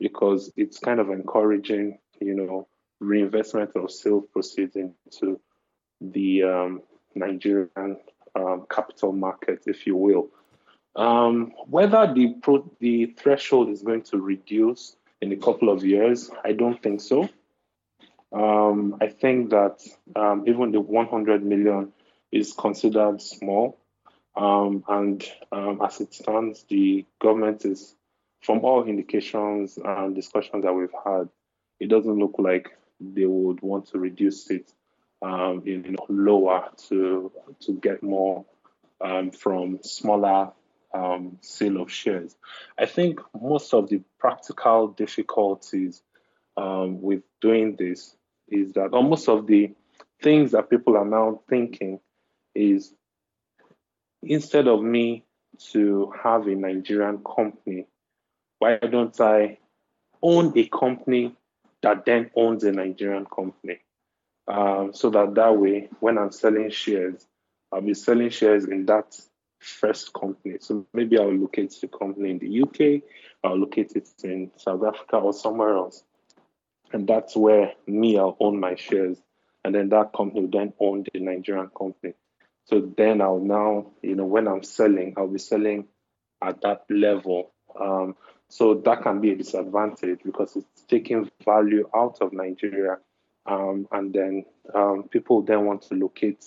because 0.00 0.52
it's 0.56 0.80
kind 0.80 0.98
of 0.98 1.08
encouraging, 1.08 1.98
you 2.20 2.34
know, 2.34 2.66
reinvestment 2.98 3.76
of 3.76 3.92
sales 3.92 4.24
proceeds 4.32 4.74
into 4.74 5.38
the 6.00 6.42
um, 6.42 6.82
Nigerian 7.14 7.98
um, 8.34 8.66
capital 8.70 9.12
market, 9.12 9.64
if 9.66 9.86
you 9.86 9.96
will. 9.96 10.28
Um, 10.96 11.52
whether 11.66 12.12
the 12.12 12.34
pro- 12.42 12.70
the 12.78 13.06
threshold 13.06 13.68
is 13.70 13.82
going 13.82 14.02
to 14.02 14.18
reduce 14.18 14.96
in 15.20 15.32
a 15.32 15.36
couple 15.36 15.68
of 15.70 15.84
years, 15.84 16.30
I 16.44 16.52
don't 16.52 16.80
think 16.80 17.00
so. 17.00 17.28
Um, 18.32 18.96
I 19.00 19.08
think 19.08 19.50
that 19.50 19.80
um, 20.16 20.44
even 20.46 20.72
the 20.72 20.80
100 20.80 21.44
million 21.44 21.92
is 22.32 22.52
considered 22.52 23.22
small, 23.22 23.78
um, 24.36 24.84
and 24.88 25.24
um, 25.52 25.80
as 25.84 26.00
it 26.00 26.14
stands, 26.14 26.64
the 26.68 27.06
government 27.20 27.64
is, 27.64 27.94
from 28.42 28.60
all 28.60 28.84
indications 28.84 29.78
and 29.82 30.14
discussions 30.14 30.64
that 30.64 30.72
we've 30.72 30.88
had, 31.04 31.28
it 31.80 31.88
doesn't 31.88 32.18
look 32.18 32.34
like 32.38 32.76
they 33.00 33.26
would 33.26 33.62
want 33.62 33.88
to 33.88 33.98
reduce 33.98 34.50
it 34.50 34.72
um, 35.24 35.62
you 35.64 35.78
know, 35.78 36.06
lower 36.08 36.68
to 36.88 37.32
to 37.60 37.72
get 37.72 38.02
more 38.02 38.44
um, 39.00 39.30
from 39.30 39.78
smaller 39.82 40.52
um, 40.92 41.38
sale 41.40 41.80
of 41.80 41.90
shares. 41.90 42.36
I 42.78 42.84
think 42.86 43.20
most 43.34 43.72
of 43.72 43.88
the 43.88 44.02
practical 44.18 44.88
difficulties 44.88 46.02
um, 46.58 47.00
with 47.00 47.22
doing 47.40 47.76
this 47.76 48.14
is 48.48 48.74
that 48.74 48.92
almost 48.92 49.28
of 49.30 49.46
the 49.46 49.72
things 50.22 50.52
that 50.52 50.68
people 50.68 50.96
are 50.98 51.06
now 51.06 51.40
thinking 51.48 52.00
is 52.54 52.92
instead 54.22 54.68
of 54.68 54.82
me 54.82 55.24
to 55.72 56.12
have 56.22 56.46
a 56.46 56.54
Nigerian 56.54 57.22
company, 57.24 57.86
why 58.58 58.76
don't 58.76 59.18
I 59.20 59.58
own 60.22 60.56
a 60.58 60.68
company 60.68 61.34
that 61.82 62.04
then 62.04 62.30
owns 62.36 62.64
a 62.64 62.72
Nigerian 62.72 63.24
company? 63.24 63.80
Um, 64.46 64.92
so 64.92 65.10
that 65.10 65.34
that 65.34 65.56
way, 65.56 65.88
when 66.00 66.18
I'm 66.18 66.32
selling 66.32 66.70
shares, 66.70 67.26
I'll 67.72 67.80
be 67.80 67.94
selling 67.94 68.30
shares 68.30 68.66
in 68.66 68.86
that 68.86 69.18
first 69.58 70.12
company. 70.12 70.56
So 70.60 70.86
maybe 70.92 71.18
I'll 71.18 71.32
locate 71.32 71.74
the 71.80 71.88
company 71.88 72.30
in 72.30 72.38
the 72.38 72.62
UK, 72.62 73.02
I'll 73.42 73.58
locate 73.58 73.92
it 73.96 74.08
in 74.22 74.50
South 74.56 74.82
Africa 74.84 75.16
or 75.16 75.32
somewhere 75.32 75.76
else. 75.76 76.04
And 76.92 77.08
that's 77.08 77.34
where 77.34 77.72
me, 77.86 78.18
I'll 78.18 78.36
own 78.38 78.60
my 78.60 78.76
shares. 78.76 79.18
And 79.64 79.74
then 79.74 79.88
that 79.88 80.12
company 80.12 80.42
will 80.42 80.50
then 80.50 80.74
own 80.78 81.04
the 81.12 81.20
Nigerian 81.20 81.70
company. 81.76 82.14
So 82.66 82.92
then 82.96 83.20
I'll 83.20 83.40
now, 83.40 83.92
you 84.02 84.14
know, 84.14 84.26
when 84.26 84.46
I'm 84.46 84.62
selling, 84.62 85.14
I'll 85.16 85.26
be 85.26 85.38
selling 85.38 85.88
at 86.42 86.60
that 86.62 86.84
level. 86.90 87.52
Um, 87.78 88.16
so 88.48 88.74
that 88.74 89.02
can 89.02 89.20
be 89.20 89.32
a 89.32 89.36
disadvantage 89.36 90.20
because 90.24 90.54
it's 90.56 90.82
taking 90.82 91.30
value 91.44 91.88
out 91.94 92.18
of 92.20 92.32
Nigeria. 92.32 92.98
Um, 93.46 93.86
and 93.92 94.12
then 94.12 94.44
um, 94.74 95.08
people 95.10 95.42
then 95.42 95.66
want 95.66 95.82
to 95.82 95.94
locate 95.94 96.44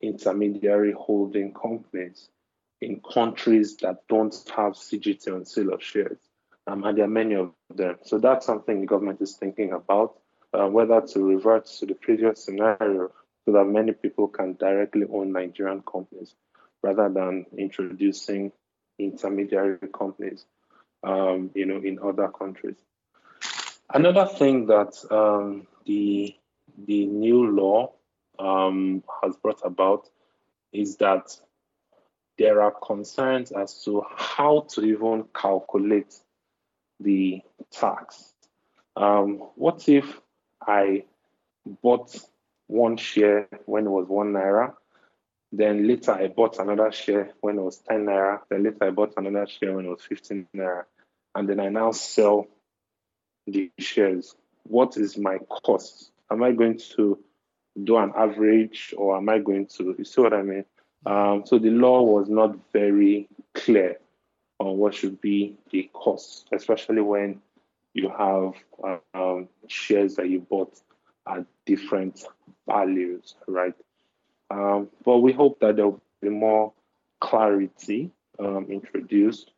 intermediary 0.00 0.92
holding 0.92 1.52
companies 1.52 2.28
in 2.80 3.00
countries 3.00 3.76
that 3.78 4.06
don't 4.08 4.34
have 4.56 4.72
CGT 4.74 5.34
on 5.34 5.44
sale 5.44 5.72
of 5.72 5.82
shares. 5.82 6.18
Um, 6.66 6.84
and 6.84 6.96
there 6.96 7.04
are 7.04 7.08
many 7.08 7.34
of 7.34 7.52
them. 7.74 7.96
So 8.04 8.18
that's 8.18 8.46
something 8.46 8.80
the 8.80 8.86
government 8.86 9.20
is 9.20 9.36
thinking 9.36 9.72
about, 9.72 10.18
uh, 10.52 10.66
whether 10.66 11.00
to 11.00 11.22
revert 11.22 11.66
to 11.66 11.86
the 11.86 11.94
previous 11.94 12.44
scenario 12.44 13.12
so 13.44 13.52
that 13.52 13.64
many 13.64 13.92
people 13.92 14.28
can 14.28 14.54
directly 14.54 15.04
own 15.10 15.32
Nigerian 15.32 15.82
companies 15.82 16.34
rather 16.82 17.08
than 17.08 17.46
introducing 17.56 18.52
intermediary 18.98 19.78
companies, 19.92 20.44
um, 21.02 21.50
you 21.54 21.66
know, 21.66 21.78
in 21.78 21.98
other 21.98 22.28
countries. 22.28 22.76
Another 23.92 24.26
thing 24.26 24.66
that 24.66 24.94
um, 25.10 25.66
the 25.86 26.34
the 26.86 27.06
new 27.06 27.50
law 27.50 27.92
um, 28.38 29.04
has 29.22 29.36
brought 29.36 29.60
about 29.64 30.08
is 30.72 30.96
that 30.96 31.36
there 32.38 32.60
are 32.62 32.72
concerns 32.72 33.52
as 33.52 33.84
to 33.84 34.04
how 34.16 34.66
to 34.70 34.82
even 34.82 35.24
calculate 35.34 36.14
the 36.98 37.42
tax. 37.70 38.32
Um, 38.96 39.50
what 39.54 39.88
if 39.88 40.20
I 40.60 41.04
bought 41.82 42.16
one 42.66 42.96
share 42.96 43.48
when 43.66 43.86
it 43.86 43.90
was 43.90 44.08
one 44.08 44.32
naira, 44.32 44.74
then 45.52 45.86
later 45.86 46.12
I 46.12 46.28
bought 46.28 46.58
another 46.58 46.90
share 46.90 47.30
when 47.40 47.58
it 47.58 47.62
was 47.62 47.78
10 47.88 48.06
naira, 48.06 48.40
then 48.50 48.64
later 48.64 48.78
I 48.82 48.90
bought 48.90 49.14
another 49.16 49.46
share 49.46 49.74
when 49.74 49.84
it 49.86 49.90
was 49.90 50.02
15 50.02 50.48
naira, 50.56 50.84
and 51.34 51.48
then 51.48 51.60
I 51.60 51.68
now 51.68 51.92
sell 51.92 52.48
the 53.46 53.70
shares. 53.78 54.34
What 54.64 54.96
is 54.96 55.16
my 55.18 55.38
cost? 55.64 56.10
Am 56.30 56.42
I 56.42 56.52
going 56.52 56.78
to 56.96 57.18
do 57.82 57.96
an 57.96 58.12
average 58.16 58.94
or 58.96 59.16
am 59.16 59.28
I 59.28 59.38
going 59.38 59.66
to, 59.78 59.94
you 59.98 60.04
see 60.04 60.20
what 60.20 60.32
I 60.32 60.42
mean? 60.42 60.64
Um, 61.06 61.42
so 61.44 61.58
the 61.58 61.70
law 61.70 62.02
was 62.02 62.28
not 62.28 62.56
very 62.72 63.28
clear 63.52 63.98
on 64.58 64.78
what 64.78 64.94
should 64.94 65.20
be 65.20 65.56
the 65.70 65.90
cost, 65.92 66.48
especially 66.52 67.02
when 67.02 67.40
you 67.92 68.08
have 68.08 68.54
um, 69.14 69.48
shares 69.68 70.16
that 70.16 70.28
you 70.28 70.40
bought 70.40 70.80
at 71.28 71.44
different 71.66 72.24
values, 72.66 73.34
right? 73.46 73.74
Um, 74.50 74.88
but 75.04 75.18
we 75.18 75.32
hope 75.32 75.60
that 75.60 75.76
there 75.76 75.86
will 75.86 76.02
be 76.20 76.28
more 76.28 76.72
clarity 77.20 78.10
um, 78.38 78.66
introduced 78.70 79.50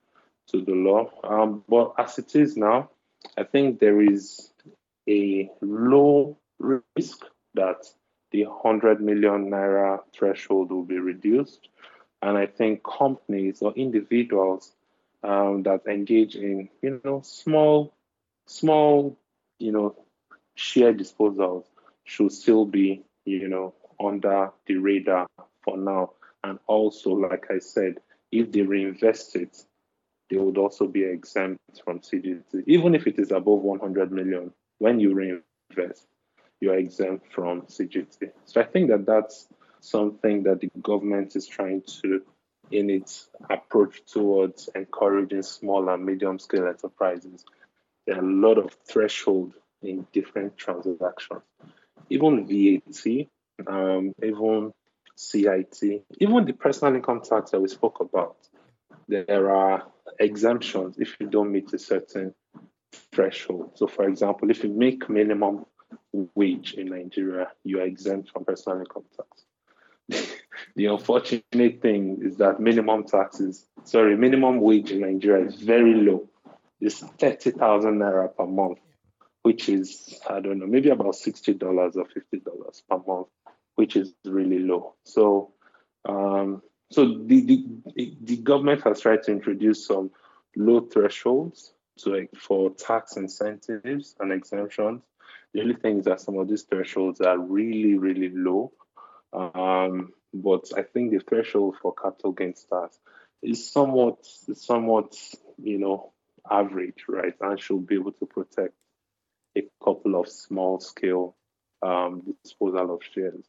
to 0.49 0.61
the 0.61 0.73
law. 0.73 1.11
Um, 1.25 1.65
but 1.69 1.95
as 1.99 2.19
it 2.19 2.35
is 2.37 2.57
now, 2.57 2.91
I 3.37 3.45
think 3.45 3.81
there 3.81 4.01
is 4.01 4.51
a 5.09 5.51
low 5.61 6.39
risk 6.59 7.25
that 7.55 7.85
the 8.33 8.45
100 8.47 9.01
million 9.01 9.51
naira 9.51 10.01
threshold 10.15 10.71
will 10.71 10.85
be 10.85 10.99
reduced. 10.99 11.69
And 12.23 12.37
I 12.37 12.47
think 12.47 12.83
companies 12.83 13.61
or 13.63 13.73
individuals 13.75 14.73
um, 15.23 15.63
that 15.65 15.87
engage 15.87 16.35
in, 16.35 16.69
you 16.83 17.01
know, 17.05 17.21
small, 17.23 17.95
small, 18.47 19.19
you 19.59 19.73
know, 19.73 19.95
share 20.55 20.95
disposals 20.95 21.65
should 22.05 22.33
still 22.33 22.65
be, 22.65 23.05
you 23.25 23.49
know, 23.49 23.75
under 24.03 24.51
the 24.67 24.77
radar 24.77 25.27
for 25.63 25.77
now. 25.77 26.13
And 26.43 26.59
also, 26.67 27.11
like 27.11 27.47
I 27.51 27.59
said, 27.59 27.99
if 28.33 28.53
they 28.53 28.63
reinvest 28.63 29.37
it, 29.37 29.57
they 30.31 30.37
would 30.37 30.59
also 30.59 30.87
be 30.87 31.05
exempt 31.05 31.61
from 31.85 32.01
CGT, 32.01 32.65
even 32.67 32.95
if 32.95 33.07
it 33.07 33.19
is 33.19 33.31
above 33.31 33.61
100 33.61 34.11
million. 34.11 34.53
When 34.79 35.01
you 35.01 35.15
reinvest, 35.15 36.07
you 36.61 36.73
are 36.73 36.77
exempt 36.77 37.33
from 37.33 37.63
CGT. 37.63 38.33
So 38.45 38.61
I 38.61 38.65
think 38.65 38.91
that 38.91 39.07
that's 39.07 39.49
something 39.81 40.43
that 40.45 40.61
the 40.61 40.71
government 40.83 41.37
is 41.37 41.47
trying 41.47 41.83
to, 42.03 42.23
in 42.71 42.91
its 42.91 43.29
approach 43.49 44.03
towards 44.07 44.69
encouraging 44.75 45.43
small 45.43 45.89
and 45.89 46.05
medium 46.05 46.39
scale 46.39 46.67
enterprises. 46.67 47.45
There 48.07 48.17
are 48.17 48.25
a 48.25 48.33
lot 48.33 48.59
of 48.59 48.77
threshold 48.89 49.55
in 49.83 50.07
different 50.13 50.57
transactions, 50.57 51.43
even 52.11 52.47
VAT, 52.47 53.27
um, 53.67 54.13
even 54.23 54.73
CIT, 55.17 56.05
even 56.19 56.45
the 56.45 56.53
personal 56.53 56.95
income 56.95 57.23
tax 57.23 57.51
that 57.51 57.61
we 57.61 57.69
spoke 57.69 58.01
about. 58.01 58.37
There 59.09 59.55
are 59.55 59.85
exemptions 60.19 60.97
if 60.99 61.17
you 61.21 61.29
don't 61.29 61.53
meet 61.53 61.73
a 61.73 61.79
certain 61.79 62.35
threshold. 63.13 63.73
So, 63.77 63.87
for 63.87 64.09
example, 64.09 64.51
if 64.51 64.65
you 64.65 64.71
make 64.71 65.09
minimum 65.09 65.67
wage 66.35 66.75
in 66.75 66.89
Nigeria, 66.89 67.49
you 67.65 67.81
are 67.81 67.85
exempt 67.85 68.31
from 68.31 68.45
personal 68.45 68.79
income 68.81 69.05
tax. 69.17 70.33
the 70.77 70.87
unfortunate 70.87 71.83
thing 71.83 72.21
is 72.23 72.37
that 72.37 72.61
minimum 72.61 73.05
taxes, 73.05 73.67
sorry, 73.85 74.17
minimum 74.17 74.61
wage 74.61 74.91
in 74.91 75.01
Nigeria 75.01 75.47
is 75.47 75.57
very 75.57 75.95
low. 75.95 76.29
It's 76.81 77.01
30,000 77.01 77.99
naira 77.99 78.35
per 78.37 78.47
month, 78.47 78.79
which 79.43 79.69
is, 79.69 80.19
I 80.29 80.41
don't 80.41 80.59
know, 80.59 80.67
maybe 80.67 80.91
about 80.91 81.15
$60 81.15 81.63
or 81.63 82.05
$50 82.05 82.83
per 82.89 82.99
month, 83.07 83.29
which 83.75 83.97
is 83.97 84.13
really 84.25 84.59
low. 84.59 84.95
So, 85.05 85.53
um, 86.09 86.63
so 86.91 87.19
the, 87.25 87.69
the, 87.95 88.17
the 88.23 88.37
government 88.37 88.83
has 88.85 89.01
tried 89.01 89.23
to 89.25 89.33
introduce 89.33 89.87
some 89.87 90.11
low 90.57 90.81
thresholds 90.81 91.73
to, 91.99 92.29
for 92.39 92.71
tax 92.71 93.17
incentives 93.17 94.15
and 94.21 94.33
exemptions 94.33 95.03
the 95.57 95.63
only 95.63 95.75
thing 95.75 96.01
is 96.01 96.05
that 96.05 96.21
some 96.21 96.37
of 96.39 96.49
these 96.49 96.65
thresholds 96.65 97.23
are 97.23 97.39
really, 97.39 97.95
really 97.95 98.29
low. 98.29 98.73
Um, 99.33 100.13
but 100.35 100.71
I 100.77 100.83
think 100.83 101.13
the 101.13 101.21
threshold 101.21 101.77
for 101.81 101.95
capital 101.95 102.33
gains 102.33 102.67
tax 102.71 102.99
is 103.43 103.73
somewhat, 103.73 104.19
somewhat, 104.27 105.17
you 105.57 105.79
know, 105.79 106.13
average, 106.51 107.05
right? 107.09 107.33
And 107.41 107.59
should 107.59 107.87
be 107.87 107.95
able 107.95 108.13
to 108.13 108.27
protect 108.27 108.75
a 109.57 109.63
couple 109.83 110.21
of 110.21 110.29
small 110.29 110.79
scale 110.81 111.37
um, 111.83 112.35
disposal 112.43 112.95
of 112.95 113.01
shares. 113.15 113.47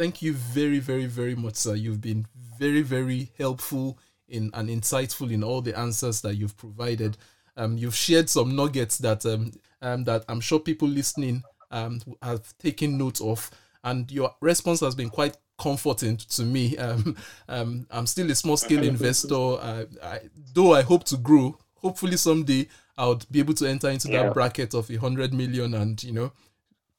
Thank 0.00 0.22
you 0.22 0.32
very, 0.32 0.78
very, 0.78 1.04
very 1.04 1.34
much, 1.34 1.56
sir. 1.56 1.74
You've 1.74 2.00
been 2.00 2.26
very, 2.58 2.80
very 2.80 3.32
helpful 3.36 3.98
in 4.30 4.50
and 4.54 4.70
insightful 4.70 5.30
in 5.30 5.44
all 5.44 5.60
the 5.60 5.78
answers 5.78 6.22
that 6.22 6.36
you've 6.36 6.56
provided. 6.56 7.18
Um, 7.58 7.76
you've 7.76 7.94
shared 7.94 8.30
some 8.30 8.56
nuggets 8.56 8.96
that 8.96 9.26
um, 9.26 9.52
um, 9.82 10.04
that 10.04 10.24
I'm 10.26 10.40
sure 10.40 10.58
people 10.58 10.88
listening 10.88 11.42
um, 11.70 12.00
have 12.22 12.56
taken 12.56 12.96
note 12.96 13.20
of, 13.20 13.50
and 13.84 14.10
your 14.10 14.34
response 14.40 14.80
has 14.80 14.94
been 14.94 15.10
quite 15.10 15.36
comforting 15.58 16.16
to 16.16 16.44
me. 16.44 16.78
Um, 16.78 17.16
um, 17.50 17.86
I'm 17.90 18.06
still 18.06 18.30
a 18.30 18.34
small 18.34 18.56
scale 18.56 18.82
investor, 18.94 19.34
uh, 19.34 19.84
I, 20.02 20.20
though 20.54 20.72
I 20.72 20.80
hope 20.80 21.04
to 21.04 21.18
grow. 21.18 21.58
Hopefully 21.74 22.16
someday 22.16 22.68
I'll 22.96 23.20
be 23.30 23.40
able 23.40 23.52
to 23.52 23.68
enter 23.68 23.90
into 23.90 24.08
yeah. 24.08 24.22
that 24.22 24.32
bracket 24.32 24.72
of 24.72 24.90
a 24.90 24.96
hundred 24.96 25.34
million 25.34 25.74
and 25.74 26.02
you 26.02 26.12
know 26.12 26.32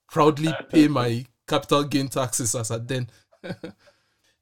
proudly 0.08 0.54
pay 0.70 0.88
my 1.00 1.26
capital 1.52 1.84
gain 1.84 2.08
taxes 2.08 2.56
as 2.56 2.72
at 2.72 2.88
then. 2.88 3.10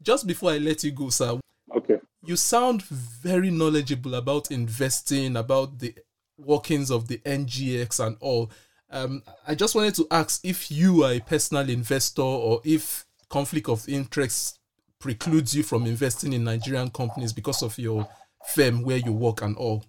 Just 0.02 0.28
before 0.28 0.52
I 0.52 0.60
let 0.60 0.84
you 0.84 0.92
go, 0.92 1.10
sir. 1.10 1.40
Okay. 1.76 1.98
You 2.24 2.36
sound 2.36 2.84
very 2.84 3.50
knowledgeable 3.50 4.14
about 4.14 4.52
investing, 4.52 5.36
about 5.36 5.80
the 5.80 5.96
workings 6.38 6.92
of 6.92 7.08
the 7.08 7.18
NGX 7.20 8.06
and 8.06 8.16
all. 8.20 8.52
Um, 8.92 9.24
I 9.48 9.56
just 9.56 9.76
wanted 9.76 9.96
to 9.96 10.08
ask 10.10 10.44
if 10.44 10.72
you 10.72 11.04
are 11.04 11.14
a 11.14 11.20
personal 11.20 11.70
investor 11.70 12.22
or 12.22 12.62
if 12.64 13.06
conflict 13.30 13.70
of 13.70 13.88
interest 13.90 14.60
precludes 15.00 15.56
you 15.56 15.64
from 15.64 15.86
investing 15.86 16.34
in 16.34 16.44
Nigerian 16.44 16.90
companies 16.90 17.34
because 17.34 17.62
of 17.62 17.78
your 17.78 18.08
firm 18.48 18.84
where 18.84 18.98
you 18.98 19.12
work 19.12 19.42
and 19.42 19.56
all. 19.58 19.84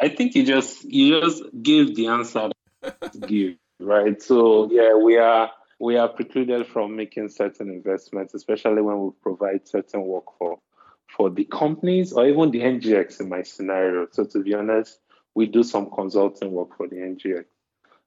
I 0.00 0.08
think 0.08 0.34
you 0.34 0.44
just 0.44 0.84
you 0.84 1.20
just 1.20 1.42
gave 1.62 1.94
the 1.96 2.08
answer 2.08 2.50
to 2.82 3.18
give, 3.26 3.56
right? 3.80 4.20
So 4.20 4.68
yeah, 4.70 4.94
we 4.94 5.16
are 5.16 5.50
we 5.82 5.96
are 5.96 6.08
precluded 6.08 6.64
from 6.68 6.94
making 6.94 7.28
certain 7.28 7.68
investments, 7.68 8.34
especially 8.34 8.80
when 8.80 9.00
we 9.00 9.10
provide 9.20 9.66
certain 9.66 10.02
work 10.02 10.26
for 10.38 10.60
for 11.08 11.28
the 11.28 11.44
companies 11.44 12.12
or 12.12 12.24
even 12.24 12.52
the 12.52 12.60
NGX 12.60 13.20
in 13.20 13.28
my 13.28 13.42
scenario. 13.42 14.06
So 14.12 14.24
to 14.24 14.38
be 14.44 14.54
honest, 14.54 15.00
we 15.34 15.46
do 15.46 15.64
some 15.64 15.90
consulting 15.90 16.52
work 16.52 16.76
for 16.76 16.86
the 16.86 16.96
NGX. 16.96 17.44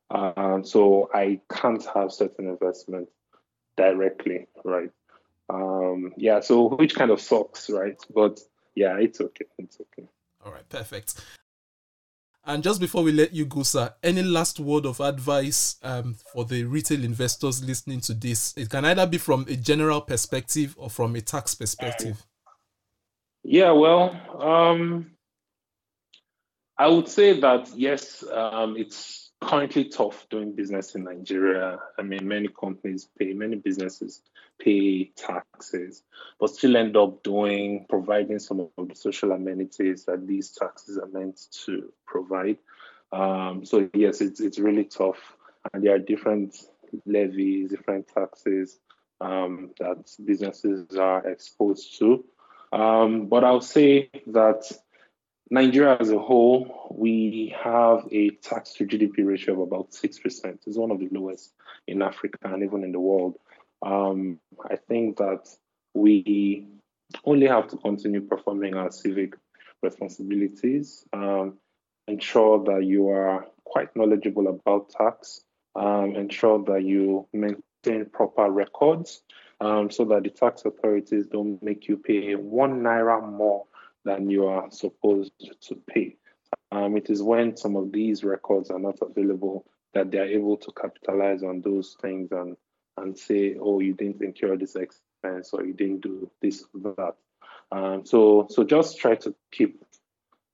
Um, 0.10 0.64
so 0.64 1.10
I 1.14 1.42
can't 1.52 1.86
have 1.94 2.14
certain 2.14 2.48
investments 2.48 3.12
directly, 3.76 4.48
right? 4.64 4.92
Um, 5.50 6.14
yeah, 6.16 6.40
so 6.40 6.70
which 6.70 6.96
kind 6.96 7.12
of 7.12 7.20
sucks, 7.20 7.70
right? 7.70 7.98
But 8.10 8.40
yeah, 8.74 8.98
it's 8.98 9.20
okay. 9.20 9.46
It's 9.60 9.80
okay. 9.82 10.08
All 10.46 10.54
right, 10.54 10.68
perfect. 10.70 11.22
And 12.48 12.62
just 12.62 12.80
before 12.80 13.02
we 13.02 13.12
let 13.12 13.34
you 13.34 13.46
go, 13.46 13.64
sir, 13.64 13.92
any 14.04 14.22
last 14.22 14.60
word 14.60 14.86
of 14.86 15.00
advice 15.00 15.78
um, 15.82 16.16
for 16.32 16.46
the 16.46 16.64
retail 16.64 17.04
investors 17.04 17.64
listening 17.64 18.02
to 18.02 18.14
this? 18.14 18.54
It 18.56 18.70
can 18.70 18.86
either 18.86 19.08
be 19.08 19.18
from 19.18 19.46
a 19.50 19.56
general 19.56 20.02
perspective 20.02 20.76
or 20.78 20.92
from 20.92 21.16
a 21.16 21.22
tax 21.22 21.56
perspective. 21.56 22.24
Yeah, 23.44 23.72
well, 23.72 24.12
um, 24.40 25.12
I 26.78 26.88
would 26.88 27.08
say 27.08 27.40
that 27.40 27.70
yes, 27.76 28.24
um, 28.32 28.76
it's 28.78 29.25
currently 29.46 29.86
tough 29.86 30.28
doing 30.30 30.54
business 30.54 30.96
in 30.96 31.04
Nigeria. 31.04 31.80
I 31.98 32.02
mean, 32.02 32.28
many 32.28 32.48
companies 32.48 33.08
pay, 33.18 33.34
many 33.34 33.56
businesses 33.56 34.22
pay 34.60 35.12
taxes, 35.16 36.04
but 36.40 36.50
still 36.50 36.76
end 36.76 36.98
up 36.98 37.24
doing, 37.24 37.86
providing 37.88 38.40
some 38.40 38.60
of 38.78 38.88
the 38.90 38.96
social 38.96 39.32
amenities 39.32 40.06
that 40.06 40.26
these 40.26 40.52
taxes 40.52 40.98
are 40.98 41.08
meant 41.08 41.40
to 41.66 41.92
provide. 42.06 42.58
Um, 43.12 43.66
so 43.66 43.90
yes, 43.94 44.22
it's 44.22 44.40
it's 44.40 44.60
really 44.60 44.86
tough, 44.86 45.38
and 45.74 45.84
there 45.84 45.96
are 45.96 46.00
different 46.00 46.58
levies, 47.06 47.70
different 47.70 48.08
taxes 48.08 48.80
um, 49.22 49.72
that 49.80 50.12
businesses 50.24 50.98
are 50.98 51.28
exposed 51.28 52.00
to. 52.00 52.26
Um, 52.74 53.28
but 53.28 53.44
I'll 53.44 53.62
say 53.62 54.10
that 54.28 54.72
Nigeria 55.50 55.98
as 56.00 56.10
a 56.10 56.18
whole, 56.18 56.88
we 56.92 57.56
have 57.64 58.08
a 58.12 58.32
tax 58.32 58.74
to 58.74 58.86
GDP 58.86 59.26
ratio 59.26 59.54
of 59.54 59.60
about 59.60 59.92
6%. 59.92 60.58
It's 60.66 60.78
one 60.78 60.92
of 60.92 61.00
the 61.00 61.10
lowest 61.12 61.54
in 61.88 62.02
Africa 62.02 62.40
and 62.44 62.64
even 62.64 62.84
in 62.84 62.92
the 62.92 63.00
world. 63.00 63.38
Um, 63.86 64.40
I 64.70 64.78
think 64.78 65.18
that 65.18 65.48
we 65.94 66.68
only 67.24 67.48
have 67.48 67.68
to 67.70 67.78
continue 67.78 68.22
performing 68.22 68.74
our 68.74 68.92
civic 68.92 69.36
responsibilities, 69.84 71.06
um, 71.14 71.58
ensure 72.08 72.64
that 72.64 72.84
you 72.84 73.10
are 73.10 73.46
quite 73.64 73.96
knowledgeable 73.96 74.48
about 74.48 74.90
tax, 74.90 75.42
um, 75.76 76.16
ensure 76.16 76.64
that 76.64 76.84
you 76.84 77.28
maintain 77.34 78.06
proper 78.12 78.50
records 78.50 79.22
um, 79.62 79.92
so 79.92 80.06
that 80.06 80.24
the 80.24 80.30
tax 80.30 80.66
authorities 80.66 81.28
don't 81.28 81.62
make 81.62 81.88
you 81.88 81.98
pay 81.98 82.34
one 82.34 82.82
naira 82.82 83.22
more 83.24 83.66
than 84.06 84.30
you 84.30 84.46
are 84.46 84.70
supposed 84.72 85.34
to 85.62 85.76
pay. 85.90 86.16
Um, 86.72 86.96
it 86.96 87.10
is 87.10 87.22
when 87.22 87.58
some 87.58 87.76
of 87.76 87.92
these 87.92 88.24
records 88.24 88.70
are 88.70 88.80
not 88.80 89.00
available 89.02 89.66
that 89.94 90.12
they 90.12 90.20
are 90.20 90.26
able 90.26 90.58
to 90.58 90.72
capitalize 90.72 91.44
on 91.44 91.62
those 91.62 91.98
things 92.02 92.32
and 92.32 92.56
and 92.98 93.18
say, 93.18 93.56
oh, 93.60 93.82
you 93.82 93.94
didn't 93.94 94.22
incur 94.22 94.56
this 94.56 94.76
expense 94.76 95.50
or 95.52 95.66
you 95.66 95.74
didn't 95.74 96.02
do 96.02 96.32
this 96.42 96.64
or 96.74 96.94
that. 96.96 97.16
Um, 97.72 98.06
so 98.06 98.48
so 98.50 98.64
just 98.64 99.00
try 99.00 99.16
to 99.16 99.36
keep 99.52 99.84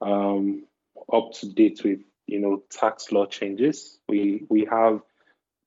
um, 0.02 0.64
up 1.12 1.34
to 1.34 1.50
date 1.50 1.82
with 1.84 2.00
you 2.28 2.40
know 2.40 2.64
tax 2.70 3.12
law 3.12 3.26
changes. 3.26 4.00
We 4.08 4.46
we 4.50 4.66
have 4.72 5.02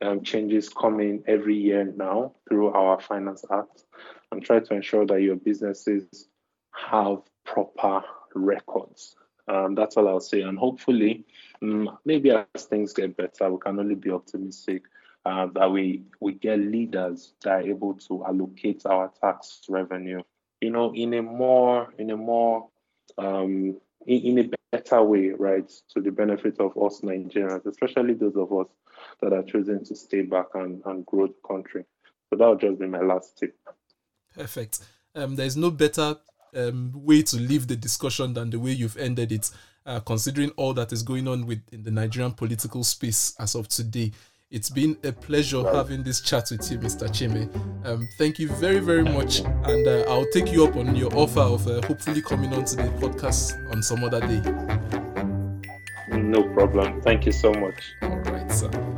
um, 0.02 0.22
changes 0.24 0.68
coming 0.68 1.24
every 1.26 1.56
year 1.56 1.84
now 1.84 2.32
through 2.48 2.68
our 2.68 3.00
Finance 3.00 3.44
Act, 3.50 3.84
and 4.32 4.42
try 4.42 4.60
to 4.60 4.74
ensure 4.74 5.06
that 5.06 5.20
your 5.22 5.36
businesses 5.36 6.28
have 6.72 7.18
proper 7.44 8.02
records. 8.34 9.16
Um, 9.46 9.74
that's 9.74 9.96
all 9.96 10.08
I'll 10.08 10.20
say. 10.20 10.40
And 10.40 10.58
hopefully, 10.58 11.24
um, 11.62 11.98
maybe 12.04 12.30
as 12.30 12.64
things 12.64 12.92
get 12.92 13.16
better, 13.16 13.50
we 13.50 13.58
can 13.58 13.78
only 13.78 13.94
be 13.94 14.10
optimistic 14.10 14.84
uh, 15.26 15.46
that 15.54 15.70
we 15.70 16.02
we 16.20 16.32
get 16.32 16.58
leaders 16.58 17.32
that 17.42 17.50
are 17.50 17.62
able 17.62 17.94
to 17.94 18.24
allocate 18.24 18.82
our 18.86 19.10
tax 19.20 19.62
revenue, 19.68 20.22
you 20.60 20.70
know, 20.70 20.94
in 20.94 21.14
a 21.14 21.22
more 21.22 21.92
in 21.98 22.10
a 22.10 22.16
more 22.16 22.68
um, 23.18 23.76
in, 24.06 24.38
in 24.38 24.38
a 24.38 24.50
better 24.72 25.02
way, 25.02 25.30
right, 25.30 25.70
to 25.90 26.00
the 26.00 26.10
benefit 26.10 26.58
of 26.60 26.76
us 26.76 27.00
Nigerians, 27.00 27.66
especially 27.66 28.14
those 28.14 28.36
of 28.36 28.52
us 28.52 28.66
that 29.20 29.32
are 29.32 29.42
choosing 29.42 29.84
to 29.84 29.94
stay 29.94 30.22
back 30.22 30.46
and, 30.54 30.82
and 30.84 31.06
grow 31.06 31.26
the 31.26 31.34
country. 31.46 31.84
So 32.30 32.36
that 32.36 32.48
would 32.48 32.60
just 32.60 32.78
be 32.78 32.86
my 32.86 33.00
last 33.00 33.38
tip. 33.38 33.56
Perfect. 34.34 34.80
Um, 35.14 35.36
there's 35.36 35.56
no 35.56 35.70
better 35.70 36.16
um, 36.56 36.92
way 36.94 37.22
to 37.22 37.36
leave 37.36 37.66
the 37.66 37.76
discussion 37.76 38.34
than 38.34 38.50
the 38.50 38.58
way 38.58 38.72
you've 38.72 38.96
ended 38.96 39.32
it, 39.32 39.50
uh, 39.86 40.00
considering 40.00 40.50
all 40.56 40.74
that 40.74 40.92
is 40.92 41.02
going 41.02 41.28
on 41.28 41.46
with 41.46 41.60
in 41.72 41.82
the 41.82 41.90
Nigerian 41.90 42.32
political 42.32 42.84
space 42.84 43.34
as 43.38 43.54
of 43.54 43.68
today. 43.68 44.12
It's 44.50 44.70
been 44.70 44.96
a 45.02 45.10
pleasure 45.10 45.64
having 45.74 46.04
this 46.04 46.20
chat 46.20 46.48
with 46.50 46.70
you, 46.70 46.78
Mr. 46.78 47.12
Chime. 47.12 47.50
Um, 47.84 48.06
thank 48.18 48.38
you 48.38 48.48
very, 48.48 48.78
very 48.78 49.02
much. 49.02 49.40
And 49.40 49.86
uh, 49.86 50.04
I'll 50.08 50.30
take 50.32 50.52
you 50.52 50.64
up 50.64 50.76
on 50.76 50.94
your 50.94 51.12
offer 51.16 51.40
of 51.40 51.66
uh, 51.66 51.84
hopefully 51.86 52.22
coming 52.22 52.52
on 52.54 52.64
to 52.66 52.76
the 52.76 52.84
podcast 53.00 53.72
on 53.72 53.82
some 53.82 54.04
other 54.04 54.20
day. 54.20 54.40
No 56.16 56.44
problem. 56.54 57.02
Thank 57.02 57.26
you 57.26 57.32
so 57.32 57.52
much. 57.52 57.94
All 58.02 58.18
right, 58.20 58.52
sir. 58.52 58.93